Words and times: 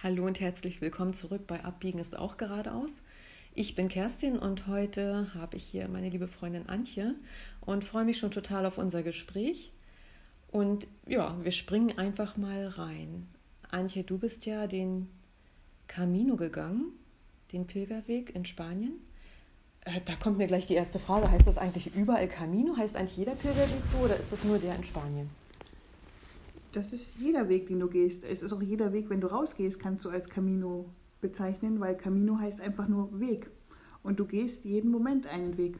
Hallo 0.00 0.26
und 0.26 0.38
herzlich 0.38 0.80
willkommen 0.80 1.12
zurück 1.12 1.48
bei 1.48 1.64
Abbiegen 1.64 1.98
ist 1.98 2.16
auch 2.16 2.36
geradeaus. 2.36 3.02
Ich 3.56 3.74
bin 3.74 3.88
Kerstin 3.88 4.38
und 4.38 4.68
heute 4.68 5.34
habe 5.34 5.56
ich 5.56 5.64
hier 5.64 5.88
meine 5.88 6.08
liebe 6.08 6.28
Freundin 6.28 6.68
Antje 6.68 7.16
und 7.62 7.82
freue 7.82 8.04
mich 8.04 8.16
schon 8.16 8.30
total 8.30 8.64
auf 8.64 8.78
unser 8.78 9.02
Gespräch. 9.02 9.72
Und 10.52 10.86
ja, 11.04 11.36
wir 11.42 11.50
springen 11.50 11.98
einfach 11.98 12.36
mal 12.36 12.68
rein. 12.68 13.26
Antje, 13.72 14.04
du 14.04 14.18
bist 14.18 14.46
ja 14.46 14.68
den 14.68 15.08
Camino 15.88 16.36
gegangen, 16.36 16.92
den 17.52 17.66
Pilgerweg 17.66 18.32
in 18.36 18.44
Spanien. 18.44 18.92
Äh, 19.80 20.00
da 20.04 20.14
kommt 20.14 20.38
mir 20.38 20.46
gleich 20.46 20.66
die 20.66 20.74
erste 20.74 21.00
Frage. 21.00 21.28
Heißt 21.28 21.48
das 21.48 21.58
eigentlich 21.58 21.92
überall 21.96 22.28
Camino? 22.28 22.76
Heißt 22.76 22.94
eigentlich 22.94 23.16
jeder 23.16 23.34
Pilgerweg 23.34 23.84
so 23.90 23.98
oder 24.04 24.16
ist 24.16 24.30
das 24.30 24.44
nur 24.44 24.60
der 24.60 24.76
in 24.76 24.84
Spanien? 24.84 25.28
Das 26.72 26.92
ist 26.92 27.16
jeder 27.18 27.48
Weg, 27.48 27.66
den 27.68 27.80
du 27.80 27.88
gehst. 27.88 28.24
Es 28.24 28.42
ist 28.42 28.52
auch 28.52 28.62
jeder 28.62 28.92
Weg, 28.92 29.10
wenn 29.10 29.20
du 29.20 29.28
rausgehst, 29.28 29.80
kannst 29.80 30.04
du 30.04 30.10
als 30.10 30.28
Camino 30.28 30.86
bezeichnen, 31.20 31.80
weil 31.80 31.96
Camino 31.96 32.38
heißt 32.38 32.60
einfach 32.60 32.88
nur 32.88 33.20
Weg. 33.20 33.50
Und 34.02 34.20
du 34.20 34.26
gehst 34.26 34.64
jeden 34.64 34.90
Moment 34.90 35.26
einen 35.26 35.56
Weg. 35.56 35.78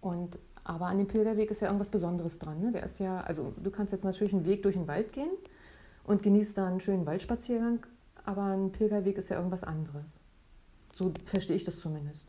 Und 0.00 0.38
aber 0.64 0.86
an 0.86 0.96
dem 0.96 1.06
Pilgerweg 1.06 1.50
ist 1.50 1.60
ja 1.60 1.68
irgendwas 1.68 1.90
Besonderes 1.90 2.38
dran. 2.38 2.60
Ne? 2.60 2.70
Der 2.70 2.84
ist 2.84 2.98
ja, 2.98 3.20
also 3.20 3.52
du 3.62 3.70
kannst 3.70 3.92
jetzt 3.92 4.04
natürlich 4.04 4.32
einen 4.32 4.46
Weg 4.46 4.62
durch 4.62 4.74
den 4.74 4.88
Wald 4.88 5.12
gehen 5.12 5.30
und 6.04 6.22
genießt 6.22 6.56
da 6.56 6.66
einen 6.66 6.80
schönen 6.80 7.04
Waldspaziergang, 7.04 7.86
aber 8.24 8.44
ein 8.44 8.72
Pilgerweg 8.72 9.18
ist 9.18 9.28
ja 9.28 9.36
irgendwas 9.36 9.62
anderes. 9.62 10.18
So 10.92 11.12
verstehe 11.26 11.56
ich 11.56 11.64
das 11.64 11.78
zumindest. 11.78 12.28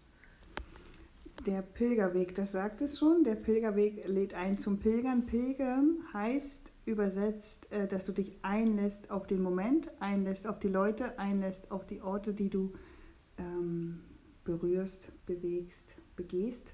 Der 1.46 1.62
Pilgerweg, 1.62 2.36
das 2.36 2.52
sagt 2.52 2.82
es 2.82 3.00
schon. 3.00 3.24
Der 3.24 3.36
Pilgerweg 3.36 4.06
lädt 4.08 4.34
ein 4.34 4.58
zum 4.58 4.80
Pilgern. 4.80 5.26
Pilgern 5.26 6.00
heißt 6.14 6.72
übersetzt, 6.86 7.72
äh, 7.72 7.88
dass 7.88 8.06
du 8.06 8.12
dich 8.12 8.38
einlässt 8.42 9.12
auf 9.12 9.28
den 9.28 9.42
Moment, 9.42 9.92
einlässt 10.00 10.48
auf 10.48 10.60
die 10.60 10.68
Leute, 10.68 11.18
einlässt 11.20 11.72
auf 11.72 11.86
die 11.86 12.02
Orte, 12.02 12.34
die 12.34 12.50
du 12.50 12.74
ähm, 13.38 14.02
berührst, 14.44 15.12
bewegst, 15.26 15.96
begehst. 16.16 16.74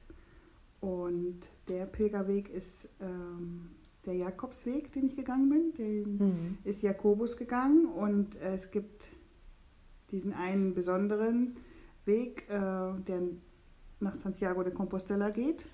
Und 0.81 1.49
der 1.67 1.85
Pilgerweg 1.85 2.49
ist 2.49 2.89
ähm, 2.99 3.69
der 4.05 4.15
Jakobsweg, 4.15 4.91
den 4.91 5.07
ich 5.07 5.15
gegangen 5.15 5.49
bin. 5.49 5.73
Den 5.73 6.17
mhm. 6.17 6.57
ist 6.63 6.83
Jakobus 6.83 7.37
gegangen 7.37 7.85
und 7.85 8.35
es 8.37 8.71
gibt 8.71 9.11
diesen 10.11 10.33
einen 10.33 10.73
besonderen 10.73 11.55
Weg, 12.05 12.49
äh, 12.49 12.53
der 13.07 13.21
nach 13.99 14.15
Santiago 14.15 14.63
de 14.63 14.73
Compostela 14.73 15.29
geht. 15.29 15.67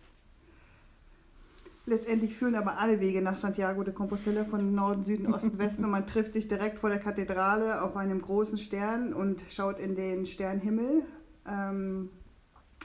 Letztendlich 1.87 2.35
führen 2.35 2.55
aber 2.55 2.79
alle 2.79 2.99
Wege 2.99 3.21
nach 3.21 3.37
Santiago 3.37 3.81
de 3.81 3.93
Compostela 3.93 4.43
von 4.43 4.75
Norden, 4.75 5.05
Süden, 5.05 5.25
Osten, 5.33 5.57
Westen 5.57 5.85
und 5.85 5.91
man 5.91 6.05
trifft 6.05 6.33
sich 6.33 6.49
direkt 6.49 6.79
vor 6.79 6.89
der 6.89 6.99
Kathedrale 6.99 7.81
auf 7.81 7.95
einem 7.95 8.21
großen 8.21 8.57
Stern 8.57 9.13
und 9.13 9.45
schaut 9.47 9.79
in 9.79 9.95
den 9.95 10.25
Sternhimmel, 10.25 11.03
ähm, 11.47 12.09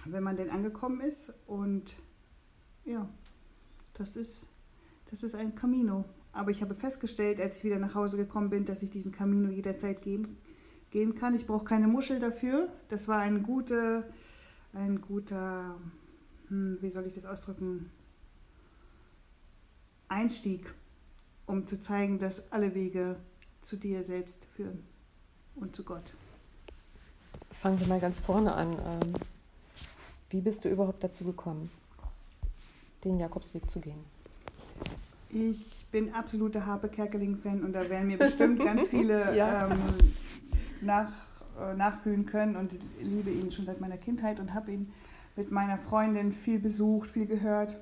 wenn 0.04 0.22
man 0.22 0.36
denn 0.36 0.50
angekommen 0.50 1.00
ist. 1.00 1.34
Und 1.48 1.96
ja, 2.84 3.08
das 3.94 4.14
ist, 4.14 4.46
das 5.10 5.24
ist 5.24 5.34
ein 5.34 5.56
Camino. 5.56 6.04
Aber 6.32 6.52
ich 6.52 6.62
habe 6.62 6.76
festgestellt, 6.76 7.40
als 7.40 7.56
ich 7.56 7.64
wieder 7.64 7.80
nach 7.80 7.96
Hause 7.96 8.16
gekommen 8.16 8.50
bin, 8.50 8.66
dass 8.66 8.84
ich 8.84 8.90
diesen 8.90 9.10
Camino 9.10 9.48
jederzeit 9.48 10.00
gehen, 10.00 10.36
gehen 10.90 11.16
kann. 11.16 11.34
Ich 11.34 11.48
brauche 11.48 11.64
keine 11.64 11.88
Muschel 11.88 12.20
dafür. 12.20 12.68
Das 12.88 13.08
war 13.08 13.18
ein 13.18 13.42
guter, 13.42 14.04
ein 14.74 15.00
guter, 15.00 15.74
hm, 16.46 16.78
wie 16.80 16.88
soll 16.88 17.04
ich 17.04 17.14
das 17.14 17.26
ausdrücken? 17.26 17.90
Einstieg, 20.12 20.72
um 21.46 21.66
zu 21.66 21.80
zeigen, 21.80 22.18
dass 22.18 22.52
alle 22.52 22.74
Wege 22.74 23.16
zu 23.62 23.76
dir 23.76 24.04
selbst 24.04 24.46
führen 24.56 24.84
und 25.54 25.74
zu 25.74 25.84
Gott. 25.84 26.14
Fangen 27.50 27.80
wir 27.80 27.86
mal 27.86 28.00
ganz 28.00 28.20
vorne 28.20 28.54
an. 28.54 28.72
Ähm, 28.72 29.14
wie 30.30 30.40
bist 30.40 30.64
du 30.64 30.68
überhaupt 30.68 31.04
dazu 31.04 31.24
gekommen, 31.24 31.70
den 33.04 33.18
Jakobsweg 33.18 33.68
zu 33.68 33.80
gehen? 33.80 34.04
Ich 35.28 35.86
bin 35.90 36.12
absoluter 36.12 36.66
Harpe 36.66 36.88
Kerkeling-Fan 36.88 37.62
und 37.62 37.72
da 37.72 37.88
werden 37.88 38.06
mir 38.06 38.18
bestimmt 38.18 38.62
ganz 38.62 38.86
viele 38.88 39.36
ja. 39.36 39.70
ähm, 39.70 39.78
nach, 40.82 41.10
äh, 41.58 41.74
nachfühlen 41.74 42.26
können 42.26 42.56
und 42.56 42.76
liebe 43.00 43.30
ihn 43.30 43.50
schon 43.50 43.66
seit 43.66 43.80
meiner 43.80 43.96
Kindheit 43.96 44.40
und 44.40 44.52
habe 44.52 44.72
ihn 44.72 44.92
mit 45.36 45.50
meiner 45.50 45.78
Freundin 45.78 46.32
viel 46.32 46.58
besucht, 46.58 47.10
viel 47.10 47.26
gehört. 47.26 47.76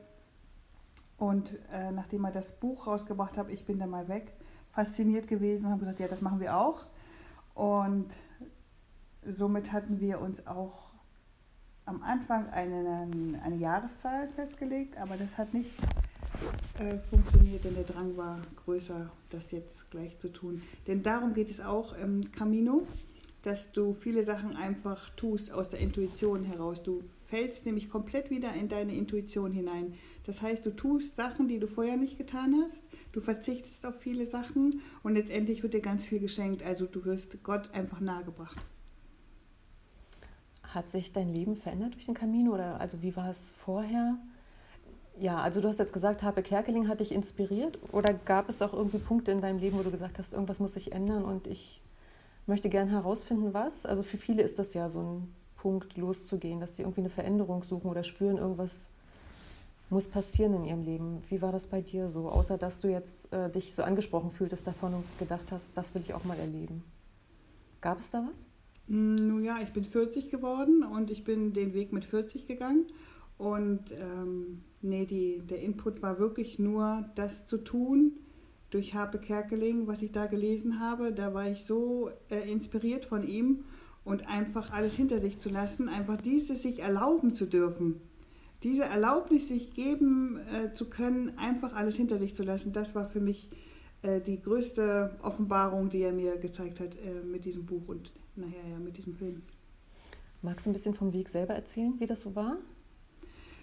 Und 1.20 1.52
äh, 1.70 1.92
nachdem 1.92 2.24
er 2.24 2.32
das 2.32 2.58
Buch 2.58 2.86
rausgebracht 2.86 3.36
hat, 3.36 3.50
ich 3.50 3.66
bin 3.66 3.78
da 3.78 3.86
mal 3.86 4.08
weg, 4.08 4.32
fasziniert 4.72 5.28
gewesen 5.28 5.66
und 5.66 5.72
habe 5.72 5.80
gesagt, 5.80 6.00
ja, 6.00 6.08
das 6.08 6.22
machen 6.22 6.40
wir 6.40 6.56
auch. 6.56 6.86
Und 7.54 8.16
somit 9.36 9.70
hatten 9.70 10.00
wir 10.00 10.18
uns 10.18 10.46
auch 10.46 10.92
am 11.84 12.02
Anfang 12.02 12.48
eine, 12.48 13.06
eine 13.44 13.56
Jahreszahl 13.56 14.28
festgelegt, 14.28 14.96
aber 14.96 15.18
das 15.18 15.36
hat 15.36 15.52
nicht 15.52 15.70
äh, 16.78 16.96
funktioniert, 17.10 17.64
denn 17.64 17.74
der 17.74 17.84
Drang 17.84 18.16
war 18.16 18.40
größer, 18.64 19.10
das 19.28 19.50
jetzt 19.50 19.90
gleich 19.90 20.18
zu 20.18 20.32
tun. 20.32 20.62
Denn 20.86 21.02
darum 21.02 21.34
geht 21.34 21.50
es 21.50 21.60
auch 21.60 21.92
im 21.98 22.32
Camino, 22.32 22.86
dass 23.42 23.72
du 23.72 23.92
viele 23.92 24.22
Sachen 24.22 24.56
einfach 24.56 25.10
tust 25.10 25.52
aus 25.52 25.68
der 25.68 25.80
Intuition 25.80 26.44
heraus. 26.44 26.82
Du 26.82 27.02
fällst 27.28 27.66
nämlich 27.66 27.90
komplett 27.90 28.30
wieder 28.30 28.54
in 28.54 28.70
deine 28.70 28.94
Intuition 28.94 29.52
hinein. 29.52 29.94
Das 30.24 30.42
heißt, 30.42 30.64
du 30.66 30.70
tust 30.70 31.16
Sachen, 31.16 31.48
die 31.48 31.58
du 31.58 31.66
vorher 31.66 31.96
nicht 31.96 32.18
getan 32.18 32.54
hast, 32.62 32.82
du 33.12 33.20
verzichtest 33.20 33.86
auf 33.86 33.98
viele 33.98 34.26
Sachen 34.26 34.80
und 35.02 35.14
letztendlich 35.14 35.62
wird 35.62 35.74
dir 35.74 35.80
ganz 35.80 36.06
viel 36.06 36.20
geschenkt. 36.20 36.62
Also 36.62 36.86
du 36.86 37.04
wirst 37.04 37.42
Gott 37.42 37.70
einfach 37.72 38.00
nahegebracht. 38.00 38.58
Hat 40.62 40.90
sich 40.90 41.12
dein 41.12 41.32
Leben 41.32 41.56
verändert 41.56 41.94
durch 41.94 42.06
den 42.06 42.14
Camino 42.14 42.52
oder 42.52 42.80
also 42.80 43.02
wie 43.02 43.16
war 43.16 43.30
es 43.30 43.50
vorher? 43.56 44.18
Ja, 45.18 45.38
also 45.38 45.60
du 45.60 45.68
hast 45.68 45.78
jetzt 45.78 45.92
gesagt, 45.92 46.22
Habe 46.22 46.42
Kerkeling 46.42 46.88
hat 46.88 47.00
dich 47.00 47.12
inspiriert 47.12 47.78
oder 47.92 48.14
gab 48.14 48.48
es 48.48 48.62
auch 48.62 48.72
irgendwie 48.72 48.98
Punkte 48.98 49.32
in 49.32 49.40
deinem 49.40 49.58
Leben, 49.58 49.78
wo 49.78 49.82
du 49.82 49.90
gesagt 49.90 50.18
hast, 50.18 50.32
irgendwas 50.32 50.60
muss 50.60 50.74
sich 50.74 50.92
ändern 50.92 51.24
und 51.24 51.46
ich 51.46 51.82
möchte 52.46 52.68
gerne 52.68 52.90
herausfinden, 52.90 53.52
was? 53.52 53.84
Also 53.84 54.02
für 54.02 54.16
viele 54.16 54.42
ist 54.42 54.58
das 54.58 54.74
ja 54.74 54.88
so 54.88 55.00
ein 55.00 55.34
Punkt, 55.56 55.96
loszugehen, 55.98 56.60
dass 56.60 56.76
sie 56.76 56.82
irgendwie 56.82 57.02
eine 57.02 57.10
Veränderung 57.10 57.64
suchen 57.64 57.90
oder 57.90 58.02
spüren, 58.02 58.38
irgendwas 58.38 58.88
muss 59.90 60.06
passieren 60.06 60.54
in 60.54 60.64
ihrem 60.64 60.82
Leben. 60.82 61.18
Wie 61.28 61.42
war 61.42 61.52
das 61.52 61.66
bei 61.66 61.82
dir 61.82 62.08
so? 62.08 62.28
Außer 62.28 62.56
dass 62.56 62.78
du 62.80 62.88
jetzt 62.88 63.32
äh, 63.32 63.50
dich 63.50 63.74
so 63.74 63.82
angesprochen 63.82 64.30
fühltest 64.30 64.66
davon 64.66 64.94
und 64.94 65.04
gedacht 65.18 65.50
hast, 65.50 65.70
das 65.74 65.94
will 65.94 66.02
ich 66.02 66.14
auch 66.14 66.24
mal 66.24 66.38
erleben. 66.38 66.84
Gab 67.80 67.98
es 67.98 68.10
da 68.10 68.24
was? 68.30 68.46
Mm, 68.86 69.16
nun 69.16 69.44
ja, 69.44 69.58
ich 69.60 69.72
bin 69.72 69.84
40 69.84 70.30
geworden 70.30 70.84
und 70.84 71.10
ich 71.10 71.24
bin 71.24 71.52
den 71.52 71.74
Weg 71.74 71.92
mit 71.92 72.04
40 72.04 72.46
gegangen. 72.46 72.86
Und 73.36 73.92
ähm, 73.92 74.62
nee, 74.80 75.06
die, 75.06 75.40
der 75.40 75.60
Input 75.60 76.02
war 76.02 76.18
wirklich 76.18 76.58
nur 76.58 77.10
das 77.16 77.46
zu 77.46 77.58
tun 77.58 78.12
durch 78.70 78.94
Harpe 78.94 79.18
Kerkeling, 79.18 79.88
was 79.88 80.02
ich 80.02 80.12
da 80.12 80.26
gelesen 80.26 80.78
habe. 80.78 81.12
Da 81.12 81.34
war 81.34 81.50
ich 81.50 81.64
so 81.64 82.10
äh, 82.30 82.48
inspiriert 82.48 83.04
von 83.04 83.26
ihm 83.26 83.64
und 84.04 84.28
einfach 84.28 84.72
alles 84.72 84.94
hinter 84.94 85.20
sich 85.20 85.40
zu 85.40 85.48
lassen, 85.48 85.88
einfach 85.88 86.20
dieses 86.20 86.62
sich 86.62 86.78
erlauben 86.78 87.34
zu 87.34 87.46
dürfen 87.46 88.00
diese 88.62 88.84
Erlaubnis 88.84 89.48
sich 89.48 89.72
geben 89.74 90.38
äh, 90.52 90.72
zu 90.74 90.88
können, 90.90 91.36
einfach 91.38 91.74
alles 91.74 91.96
hinter 91.96 92.18
sich 92.18 92.34
zu 92.34 92.42
lassen, 92.42 92.72
das 92.72 92.94
war 92.94 93.08
für 93.08 93.20
mich 93.20 93.50
äh, 94.02 94.20
die 94.20 94.40
größte 94.40 95.16
Offenbarung, 95.22 95.90
die 95.90 96.02
er 96.02 96.12
mir 96.12 96.36
gezeigt 96.36 96.80
hat 96.80 96.96
äh, 96.96 97.22
mit 97.24 97.44
diesem 97.44 97.66
Buch 97.66 97.88
und 97.88 98.12
nachher 98.36 98.68
ja 98.70 98.78
mit 98.78 98.96
diesem 98.96 99.14
Film. 99.14 99.42
Magst 100.42 100.66
du 100.66 100.70
ein 100.70 100.72
bisschen 100.72 100.94
vom 100.94 101.12
Weg 101.12 101.28
selber 101.28 101.54
erzählen, 101.54 101.94
wie 101.98 102.06
das 102.06 102.22
so 102.22 102.34
war? 102.34 102.56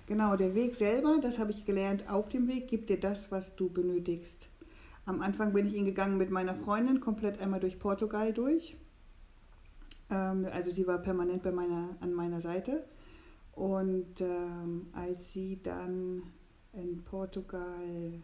Genau, 0.05 0.35
der 0.35 0.55
Weg 0.55 0.75
selber, 0.75 1.19
das 1.21 1.37
habe 1.37 1.51
ich 1.51 1.65
gelernt, 1.65 2.09
auf 2.09 2.29
dem 2.29 2.47
Weg 2.47 2.67
gibt 2.67 2.89
dir 2.89 2.99
das, 2.99 3.31
was 3.31 3.55
du 3.55 3.69
benötigst. 3.69 4.47
Am 5.05 5.21
Anfang 5.21 5.53
bin 5.53 5.65
ich 5.65 5.73
ihn 5.73 5.85
gegangen 5.85 6.17
mit 6.17 6.29
meiner 6.29 6.55
Freundin, 6.55 7.01
komplett 7.01 7.39
einmal 7.39 7.59
durch 7.59 7.79
Portugal 7.79 8.31
durch. 8.31 8.75
Ähm, 10.09 10.47
also 10.51 10.69
sie 10.69 10.87
war 10.87 10.99
permanent 10.99 11.43
bei 11.43 11.51
meiner, 11.51 11.97
an 11.99 12.13
meiner 12.13 12.41
Seite. 12.41 12.85
Und 13.57 14.21
ähm, 14.21 14.85
als 14.91 15.33
sie 15.33 15.59
dann 15.63 16.21
in 16.73 17.03
Portugal 17.03 18.21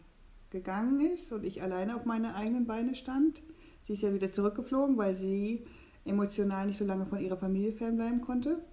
gegangen 0.51 0.99
ist 0.99 1.31
und 1.33 1.43
ich 1.43 1.63
alleine 1.63 1.95
auf 1.95 2.05
meine 2.05 2.35
eigenen 2.35 2.67
Beine 2.67 2.93
stand, 2.93 3.41
sie 3.81 3.93
ist 3.93 4.03
ja 4.03 4.13
wieder 4.13 4.31
zurückgeflogen, 4.31 4.95
weil 4.95 5.15
sie 5.15 5.65
emotional 6.05 6.67
nicht 6.67 6.77
so 6.77 6.85
lange 6.85 7.07
von 7.07 7.19
ihrer 7.19 7.37
Familie 7.37 7.71
fernbleiben 7.71 8.21
konnte. 8.21 8.63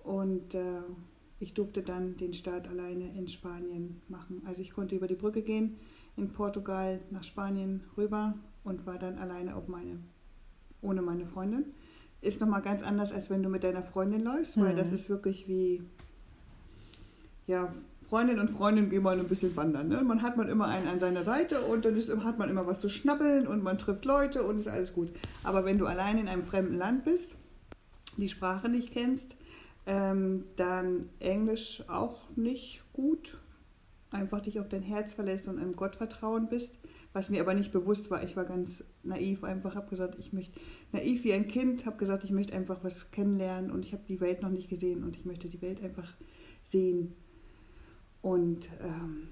Und 0.00 0.54
äh, 0.54 0.82
ich 1.40 1.54
durfte 1.54 1.82
dann 1.82 2.18
den 2.18 2.34
Start 2.34 2.68
alleine 2.68 3.16
in 3.16 3.26
Spanien 3.26 4.02
machen. 4.08 4.42
Also 4.44 4.60
ich 4.60 4.70
konnte 4.70 4.94
über 4.94 5.06
die 5.06 5.14
Brücke 5.14 5.40
gehen, 5.40 5.78
in 6.16 6.30
Portugal 6.30 7.00
nach 7.10 7.24
Spanien 7.24 7.84
rüber 7.96 8.34
und 8.64 8.84
war 8.84 8.98
dann 8.98 9.16
alleine 9.16 9.56
auf 9.56 9.66
meine, 9.66 9.98
ohne 10.82 11.00
meine 11.00 11.24
Freundin. 11.24 11.72
Ist 12.22 12.40
nochmal 12.40 12.62
ganz 12.62 12.82
anders, 12.82 13.12
als 13.12 13.28
wenn 13.28 13.42
du 13.42 13.50
mit 13.50 13.64
deiner 13.64 13.82
Freundin 13.82 14.22
läufst, 14.22 14.58
weil 14.58 14.72
mhm. 14.72 14.78
das 14.78 14.90
ist 14.90 15.10
wirklich 15.10 15.48
wie 15.48 15.82
ja, 17.46 17.68
Freundin 18.08 18.38
und 18.38 18.48
Freundin 18.48 18.90
gehen 18.90 19.02
mal 19.02 19.18
ein 19.18 19.26
bisschen 19.26 19.56
wandern. 19.56 19.88
Ne? 19.88 20.02
Man 20.02 20.22
hat 20.22 20.36
man 20.36 20.48
immer 20.48 20.66
einen 20.66 20.86
an 20.86 20.98
seiner 20.98 21.22
Seite 21.22 21.62
und 21.62 21.84
dann 21.84 21.96
ist, 21.96 22.14
hat 22.24 22.38
man 22.38 22.48
immer 22.48 22.66
was 22.66 22.78
zu 22.78 22.88
schnappeln 22.88 23.46
und 23.46 23.62
man 23.62 23.78
trifft 23.78 24.04
Leute 24.04 24.42
und 24.42 24.58
ist 24.58 24.68
alles 24.68 24.92
gut. 24.92 25.10
Aber 25.42 25.64
wenn 25.64 25.78
du 25.78 25.86
allein 25.86 26.18
in 26.18 26.28
einem 26.28 26.42
fremden 26.42 26.76
Land 26.76 27.04
bist, 27.04 27.36
die 28.16 28.28
Sprache 28.28 28.68
nicht 28.68 28.92
kennst, 28.92 29.36
ähm, 29.86 30.44
dann 30.56 31.08
Englisch 31.18 31.82
auch 31.88 32.20
nicht 32.36 32.84
gut, 32.92 33.38
einfach 34.10 34.40
dich 34.40 34.60
auf 34.60 34.68
dein 34.68 34.82
Herz 34.82 35.14
verlässt 35.14 35.48
und 35.48 35.58
einem 35.58 35.74
Gott 35.74 35.96
vertrauen 35.96 36.48
bist, 36.48 36.74
was 37.12 37.28
mir 37.28 37.40
aber 37.40 37.54
nicht 37.54 37.72
bewusst 37.72 38.10
war. 38.10 38.22
Ich 38.22 38.36
war 38.36 38.44
ganz 38.44 38.84
naiv, 39.02 39.44
einfach 39.44 39.74
habe 39.74 39.88
gesagt, 39.88 40.16
ich 40.18 40.32
möchte, 40.32 40.58
naiv 40.92 41.24
wie 41.24 41.32
ein 41.32 41.46
Kind, 41.46 41.86
habe 41.86 41.98
gesagt, 41.98 42.24
ich 42.24 42.32
möchte 42.32 42.54
einfach 42.54 42.82
was 42.82 43.10
kennenlernen 43.10 43.70
und 43.70 43.86
ich 43.86 43.92
habe 43.92 44.04
die 44.08 44.20
Welt 44.20 44.42
noch 44.42 44.50
nicht 44.50 44.68
gesehen 44.68 45.04
und 45.04 45.16
ich 45.16 45.24
möchte 45.24 45.48
die 45.48 45.60
Welt 45.60 45.82
einfach 45.82 46.14
sehen. 46.62 47.14
Und 48.22 48.70
ähm, 48.80 49.28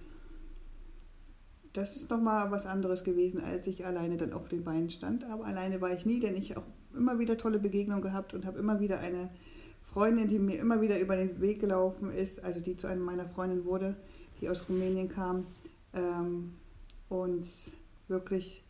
das 1.72 1.96
ist 1.96 2.10
nochmal 2.10 2.50
was 2.50 2.66
anderes 2.66 3.04
gewesen, 3.04 3.40
als 3.40 3.66
ich 3.66 3.86
alleine 3.86 4.16
dann 4.16 4.32
auf 4.32 4.48
den 4.48 4.64
Beinen 4.64 4.90
stand. 4.90 5.24
Aber 5.24 5.46
alleine 5.46 5.80
war 5.80 5.92
ich 5.92 6.04
nie, 6.04 6.20
denn 6.20 6.36
ich 6.36 6.56
habe 6.56 6.66
immer 6.94 7.18
wieder 7.18 7.38
tolle 7.38 7.60
Begegnungen 7.60 8.02
gehabt 8.02 8.34
und 8.34 8.44
habe 8.44 8.58
immer 8.58 8.80
wieder 8.80 8.98
eine 8.98 9.30
Freundin, 9.82 10.28
die 10.28 10.38
mir 10.38 10.58
immer 10.58 10.80
wieder 10.80 10.98
über 10.98 11.16
den 11.16 11.40
Weg 11.40 11.60
gelaufen 11.60 12.10
ist, 12.12 12.42
also 12.44 12.60
die 12.60 12.76
zu 12.76 12.86
einer 12.86 13.00
meiner 13.00 13.26
Freundinnen 13.26 13.64
wurde, 13.64 13.96
die 14.40 14.48
aus 14.48 14.68
Rumänien 14.68 15.08
kam, 15.08 15.46
ähm, 15.94 16.54
uns 17.10 17.74
wirklich 18.08 18.64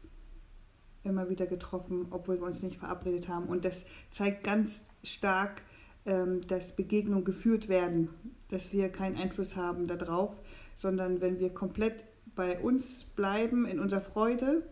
immer 1.03 1.31
wieder 1.31 1.47
getroffen, 1.47 2.09
obwohl 2.11 2.41
wir 2.41 2.47
uns 2.47 2.63
nicht 2.63 2.77
verabredet 2.77 3.29
haben. 3.29 3.47
Und 3.47 3.65
das 3.65 3.87
zeigt 4.11 4.45
ganz 4.45 4.83
stark, 5.03 5.63
ähm, 6.05 6.41
dass 6.43 6.75
Begegnungen 6.75 7.25
geführt 7.25 7.69
werden, 7.69 8.09
dass 8.49 8.73
wir 8.73 8.89
keinen 8.91 9.17
Einfluss 9.17 9.57
haben 9.57 9.87
darauf, 9.87 10.37
sondern 10.77 11.21
wenn 11.21 11.39
wir 11.39 11.51
komplett 11.51 12.05
bei 12.35 12.59
uns 12.59 13.05
bleiben, 13.05 13.67
in 13.67 13.79
unserer 13.79 14.01
Freude 14.01 14.63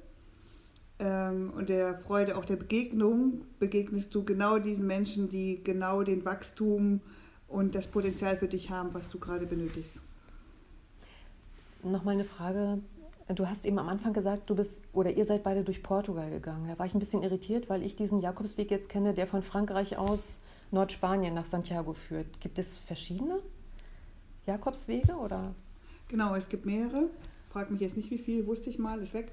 ähm, 0.98 1.52
und 1.54 1.68
der 1.68 1.96
Freude 1.96 2.36
auch 2.36 2.44
der 2.44 2.56
Begegnung, 2.56 3.42
begegnest 3.58 4.14
du 4.14 4.24
genau 4.24 4.58
diesen 4.58 4.86
Menschen, 4.86 5.28
die 5.28 5.62
genau 5.62 6.02
den 6.02 6.24
Wachstum 6.24 7.00
und 7.46 7.74
das 7.74 7.86
Potenzial 7.86 8.36
für 8.36 8.48
dich 8.48 8.70
haben, 8.70 8.94
was 8.94 9.10
du 9.10 9.18
gerade 9.18 9.46
benötigst. 9.46 10.00
Nochmal 11.82 12.14
eine 12.14 12.24
Frage. 12.24 12.80
Du 13.34 13.46
hast 13.46 13.66
eben 13.66 13.78
am 13.78 13.88
Anfang 13.88 14.14
gesagt, 14.14 14.48
du 14.48 14.54
bist 14.54 14.84
oder 14.94 15.10
ihr 15.10 15.26
seid 15.26 15.42
beide 15.42 15.62
durch 15.62 15.82
Portugal 15.82 16.30
gegangen. 16.30 16.66
Da 16.66 16.78
war 16.78 16.86
ich 16.86 16.94
ein 16.94 16.98
bisschen 16.98 17.22
irritiert, 17.22 17.68
weil 17.68 17.82
ich 17.82 17.94
diesen 17.94 18.20
Jakobsweg 18.20 18.70
jetzt 18.70 18.88
kenne, 18.88 19.12
der 19.12 19.26
von 19.26 19.42
Frankreich 19.42 19.98
aus 19.98 20.38
Nordspanien 20.70 21.34
nach 21.34 21.44
Santiago 21.44 21.92
führt. 21.92 22.40
Gibt 22.40 22.58
es 22.58 22.78
verschiedene 22.78 23.40
Jakobswege 24.46 25.12
oder? 25.12 25.54
Genau, 26.08 26.34
es 26.34 26.48
gibt 26.48 26.64
mehrere. 26.64 27.10
Frag 27.50 27.70
mich 27.70 27.80
jetzt 27.80 27.98
nicht, 27.98 28.10
wie 28.10 28.18
viel, 28.18 28.46
wusste 28.46 28.70
ich 28.70 28.78
mal, 28.78 29.00
ist 29.00 29.12
weg. 29.12 29.32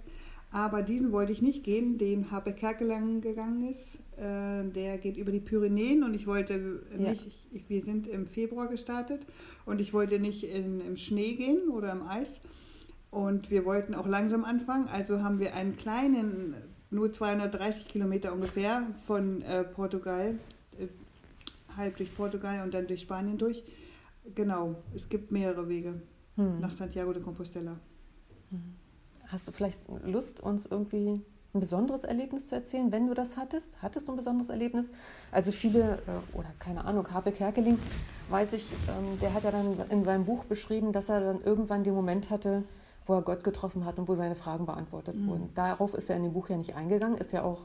Aber 0.51 0.83
diesen 0.83 1.11
wollte 1.11 1.31
ich 1.31 1.41
nicht 1.41 1.63
gehen, 1.63 1.97
den 1.97 2.31
Habe 2.31 2.53
Kerkelang 2.53 3.21
gegangen 3.21 3.69
ist. 3.69 3.99
Äh, 4.17 4.63
der 4.69 4.97
geht 4.97 5.15
über 5.15 5.31
die 5.31 5.39
Pyrenäen 5.39 6.03
und 6.03 6.13
ich 6.13 6.27
wollte 6.27 6.81
nicht, 6.97 7.25
ja. 7.25 7.31
ich, 7.51 7.69
wir 7.69 7.83
sind 7.83 8.07
im 8.07 8.25
Februar 8.25 8.67
gestartet 8.67 9.25
und 9.65 9.79
ich 9.79 9.93
wollte 9.93 10.19
nicht 10.19 10.43
in, 10.43 10.81
im 10.81 10.97
Schnee 10.97 11.33
gehen 11.33 11.69
oder 11.69 11.91
im 11.91 12.07
Eis. 12.07 12.41
Und 13.15 13.49
wir 13.49 13.63
wollten 13.63 13.95
auch 13.95 14.07
langsam 14.07 14.43
anfangen, 14.43 14.89
also 14.89 15.23
haben 15.23 15.39
wir 15.39 15.55
einen 15.55 15.77
kleinen, 15.77 16.53
nur 16.89 17.13
230 17.13 17.87
Kilometer 17.87 18.33
ungefähr 18.33 18.87
von 19.05 19.41
äh, 19.41 19.63
Portugal 19.63 20.35
halb 21.77 21.95
durch 21.95 22.13
Portugal 22.13 22.61
und 22.63 22.73
dann 22.73 22.87
durch 22.87 22.99
Spanien 22.99 23.37
durch. 23.37 23.63
Genau, 24.33 24.75
es 24.93 25.07
gibt 25.07 25.31
mehrere 25.31 25.69
Wege 25.69 26.01
hm. 26.35 26.59
nach 26.59 26.73
Santiago 26.73 27.13
de 27.13 27.23
Compostela. 27.23 27.77
Hm. 28.49 28.75
Hast 29.27 29.47
du 29.47 29.53
vielleicht 29.53 29.79
Lust, 30.03 30.41
uns 30.41 30.65
irgendwie 30.65 31.21
ein 31.53 31.59
besonderes 31.61 32.03
Erlebnis 32.03 32.47
zu 32.47 32.55
erzählen, 32.55 32.91
wenn 32.91 33.07
du 33.07 33.13
das 33.13 33.37
hattest? 33.37 33.81
Hattest 33.81 34.09
du 34.09 34.11
ein 34.11 34.17
besonderes 34.17 34.49
Erlebnis? 34.49 34.91
Also 35.31 35.53
viele, 35.53 35.99
äh, 36.07 36.37
oder 36.37 36.51
keine 36.59 36.83
Ahnung, 36.83 37.09
Habe 37.11 37.31
Kerkeling, 37.31 37.79
weiß 38.29 38.51
ich, 38.51 38.73
ähm, 38.89 39.17
der 39.21 39.33
hat 39.33 39.45
ja 39.45 39.51
dann 39.51 39.77
in 39.89 40.03
seinem 40.03 40.25
Buch 40.25 40.43
beschrieben, 40.43 40.91
dass 40.91 41.07
er 41.07 41.21
dann 41.21 41.41
irgendwann 41.41 41.85
den 41.85 41.93
Moment 41.93 42.29
hatte, 42.29 42.65
wo 43.05 43.13
er 43.13 43.21
Gott 43.21 43.43
getroffen 43.43 43.85
hat 43.85 43.99
und 43.99 44.07
wo 44.07 44.15
seine 44.15 44.35
Fragen 44.35 44.65
beantwortet 44.65 45.15
mhm. 45.15 45.27
wurden. 45.27 45.49
Darauf 45.53 45.93
ist 45.93 46.09
er 46.09 46.17
in 46.17 46.23
dem 46.23 46.33
Buch 46.33 46.49
ja 46.49 46.57
nicht 46.57 46.75
eingegangen, 46.75 47.17
ist 47.17 47.33
ja 47.33 47.43
auch 47.43 47.61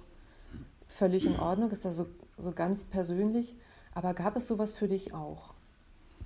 völlig 0.87 1.25
in 1.26 1.38
Ordnung, 1.38 1.70
ist 1.70 1.84
ja 1.84 1.92
so, 1.92 2.06
so 2.37 2.52
ganz 2.52 2.84
persönlich. 2.84 3.54
Aber 3.94 4.14
gab 4.14 4.37
es 4.37 4.46
sowas 4.46 4.72
für 4.72 4.88
dich 4.88 5.14
auch? 5.14 5.54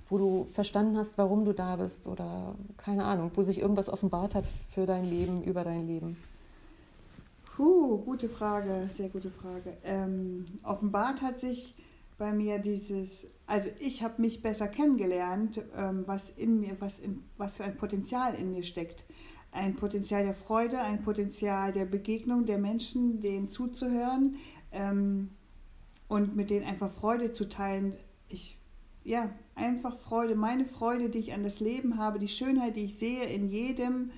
Wo 0.07 0.17
du 0.17 0.45
verstanden 0.45 0.97
hast, 0.97 1.17
warum 1.17 1.45
du 1.45 1.53
da 1.53 1.77
bist 1.77 2.07
oder 2.07 2.55
keine 2.77 3.05
Ahnung, 3.05 3.31
wo 3.33 3.41
sich 3.41 3.59
irgendwas 3.59 3.89
offenbart 3.89 4.35
hat 4.35 4.45
für 4.69 4.85
dein 4.85 5.05
Leben, 5.05 5.43
über 5.43 5.63
dein 5.63 5.87
Leben? 5.87 6.17
Puh, 7.55 7.97
gute 7.99 8.29
Frage, 8.29 8.89
sehr 8.95 9.09
gute 9.09 9.31
Frage. 9.31 9.77
Ähm, 9.83 10.45
offenbart 10.63 11.21
hat 11.21 11.39
sich 11.39 11.73
bei 12.17 12.31
mir 12.31 12.59
dieses, 12.59 13.27
also 13.45 13.69
ich 13.79 14.03
habe 14.03 14.21
mich 14.21 14.41
besser 14.41 14.67
kennengelernt, 14.67 15.61
ähm, 15.75 16.03
was 16.05 16.29
in 16.29 16.59
mir, 16.59 16.77
was, 16.79 16.99
in, 16.99 17.23
was 17.37 17.57
für 17.57 17.63
ein 17.63 17.77
Potenzial 17.77 18.35
in 18.35 18.51
mir 18.53 18.63
steckt. 18.63 19.05
Ein 19.51 19.75
Potenzial 19.75 20.23
der 20.23 20.33
Freude, 20.33 20.79
ein 20.79 21.01
Potenzial 21.01 21.71
der 21.71 21.85
Begegnung 21.85 22.45
der 22.45 22.57
Menschen, 22.57 23.21
denen 23.21 23.49
zuzuhören. 23.49 24.35
Ähm, 24.71 25.29
und 26.07 26.35
mit 26.35 26.49
denen 26.49 26.65
einfach 26.65 26.91
Freude 26.91 27.31
zu 27.31 27.49
teilen. 27.49 27.93
Ich, 28.29 28.57
ja, 29.03 29.29
einfach 29.55 29.97
Freude, 29.97 30.35
meine 30.35 30.65
Freude, 30.65 31.09
die 31.09 31.19
ich 31.19 31.33
an 31.33 31.43
das 31.43 31.59
Leben 31.59 31.97
habe, 31.97 32.19
die 32.19 32.27
Schönheit, 32.27 32.75
die 32.75 32.85
ich 32.85 32.97
sehe 32.97 33.23
in 33.23 33.49
jedem, 33.49 34.11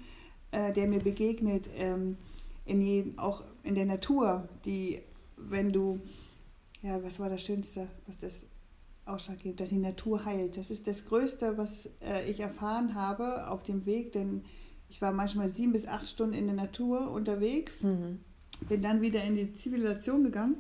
äh, 0.52 0.74
der 0.74 0.88
mir 0.88 1.00
begegnet, 1.00 1.70
ähm, 1.76 2.18
in 2.66 2.82
jedem, 2.82 3.18
auch 3.20 3.44
in 3.64 3.76
der 3.76 3.86
Natur, 3.86 4.48
die, 4.66 5.02
wenn 5.38 5.72
du, 5.72 6.00
ja, 6.88 7.04
was 7.04 7.20
war 7.20 7.30
das 7.30 7.44
Schönste, 7.44 7.88
was 8.06 8.18
das 8.18 8.46
ausschlaggebend, 9.06 9.60
dass 9.60 9.70
die 9.70 9.78
Natur 9.78 10.26
heilt. 10.26 10.58
Das 10.58 10.72
ist 10.72 10.88
das 10.88 11.06
Größte, 11.06 11.58
was 11.58 11.90
äh, 12.02 12.30
ich 12.30 12.40
erfahren 12.40 12.96
habe 12.96 13.50
auf 13.50 13.64
dem 13.64 13.86
Weg, 13.86 14.14
denn 14.14 14.44
ich 14.90 15.02
war 15.02 15.12
manchmal 15.12 15.50
sieben 15.50 15.74
bis 15.74 15.86
acht 15.86 16.08
Stunden 16.08 16.34
in 16.34 16.48
der 16.48 16.56
Natur 16.56 17.12
unterwegs, 17.12 17.84
mhm. 17.84 18.20
bin 18.70 18.82
dann 18.82 19.02
wieder 19.02 19.24
in 19.24 19.36
die 19.36 19.54
Zivilisation 19.54 20.24
gegangen 20.24 20.56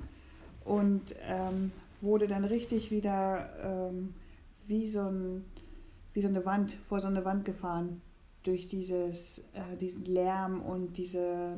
und 0.66 1.16
ähm, 1.22 1.72
wurde 2.02 2.28
dann 2.28 2.44
richtig 2.44 2.92
wieder 2.92 3.50
ähm, 3.90 4.14
wie, 4.68 4.88
so 4.88 5.02
ein, 5.02 5.46
wie 6.14 6.22
so 6.22 6.28
eine 6.28 6.46
Wand, 6.46 6.74
vor 6.86 7.00
so 7.00 7.08
eine 7.08 7.24
Wand 7.24 7.46
gefahren 7.46 8.02
durch 8.44 8.68
dieses, 8.68 9.40
äh, 9.54 9.78
diesen 9.80 10.06
Lärm 10.06 10.62
und 10.62 10.98
diese 10.98 11.58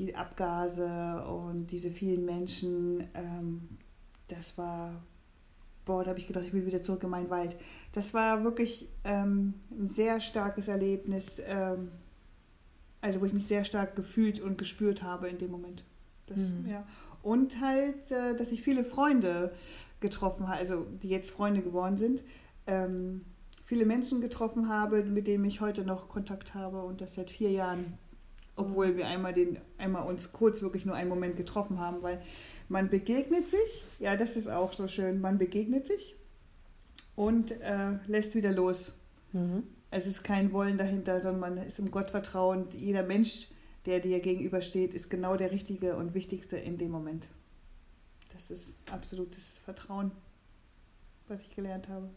die 0.00 0.16
Abgase 0.16 1.24
und 1.26 1.66
diese 1.70 1.90
vielen 1.90 2.24
Menschen. 2.24 3.08
Ähm, 3.14 3.68
das 4.28 4.56
war, 4.56 5.02
boah, 5.84 6.02
da 6.02 6.10
habe 6.10 6.18
ich 6.18 6.26
gedacht, 6.26 6.44
ich 6.44 6.52
will 6.52 6.66
wieder 6.66 6.82
zurück 6.82 7.02
in 7.04 7.10
meinen 7.10 7.30
Wald. 7.30 7.56
Das 7.92 8.14
war 8.14 8.42
wirklich 8.42 8.88
ähm, 9.04 9.54
ein 9.70 9.88
sehr 9.88 10.20
starkes 10.20 10.68
Erlebnis, 10.68 11.40
ähm, 11.44 11.90
also 13.00 13.20
wo 13.20 13.26
ich 13.26 13.32
mich 13.32 13.46
sehr 13.46 13.64
stark 13.64 13.94
gefühlt 13.94 14.40
und 14.40 14.58
gespürt 14.58 15.02
habe 15.02 15.28
in 15.28 15.38
dem 15.38 15.50
Moment. 15.50 15.84
Das, 16.26 16.50
mhm. 16.50 16.68
ja. 16.68 16.84
Und 17.22 17.60
halt, 17.60 18.10
äh, 18.10 18.34
dass 18.34 18.50
ich 18.52 18.62
viele 18.62 18.84
Freunde 18.84 19.52
getroffen 20.00 20.48
habe, 20.48 20.58
also 20.58 20.86
die 21.02 21.10
jetzt 21.10 21.30
Freunde 21.30 21.60
geworden 21.60 21.98
sind. 21.98 22.24
Ähm, 22.66 23.26
viele 23.64 23.84
Menschen 23.84 24.22
getroffen 24.22 24.68
habe, 24.68 25.04
mit 25.04 25.26
denen 25.26 25.44
ich 25.44 25.60
heute 25.60 25.84
noch 25.84 26.08
Kontakt 26.08 26.54
habe 26.54 26.82
und 26.82 27.02
das 27.02 27.14
seit 27.14 27.30
vier 27.30 27.50
Jahren, 27.50 27.98
obwohl 28.56 28.96
wir 28.96 29.06
einmal, 29.06 29.32
den, 29.32 29.58
einmal 29.78 30.06
uns 30.06 30.32
kurz 30.32 30.62
wirklich 30.62 30.86
nur 30.86 30.94
einen 30.94 31.08
Moment 31.08 31.36
getroffen 31.36 31.78
haben, 31.78 32.02
weil 32.02 32.20
man 32.68 32.88
begegnet 32.88 33.48
sich, 33.48 33.84
ja, 33.98 34.16
das 34.16 34.36
ist 34.36 34.48
auch 34.48 34.72
so 34.72 34.88
schön, 34.88 35.20
man 35.20 35.38
begegnet 35.38 35.86
sich 35.86 36.14
und 37.16 37.52
äh, 37.60 37.98
lässt 38.06 38.34
wieder 38.34 38.52
los. 38.52 38.98
Mhm. 39.32 39.64
Es 39.90 40.06
ist 40.06 40.22
kein 40.22 40.52
Wollen 40.52 40.78
dahinter, 40.78 41.20
sondern 41.20 41.54
man 41.54 41.66
ist 41.66 41.78
im 41.78 41.90
Gottvertrauen. 41.90 42.68
Jeder 42.76 43.02
Mensch 43.02 43.48
der 43.86 44.00
dir 44.00 44.20
gegenübersteht, 44.20 44.94
ist 44.94 45.08
genau 45.08 45.36
der 45.36 45.52
Richtige 45.52 45.96
und 45.96 46.14
Wichtigste 46.14 46.56
in 46.56 46.78
dem 46.78 46.90
Moment. 46.90 47.28
Das 48.32 48.50
ist 48.50 48.76
absolutes 48.90 49.58
Vertrauen, 49.64 50.12
was 51.28 51.42
ich 51.42 51.54
gelernt 51.54 51.88
habe. 51.88 52.10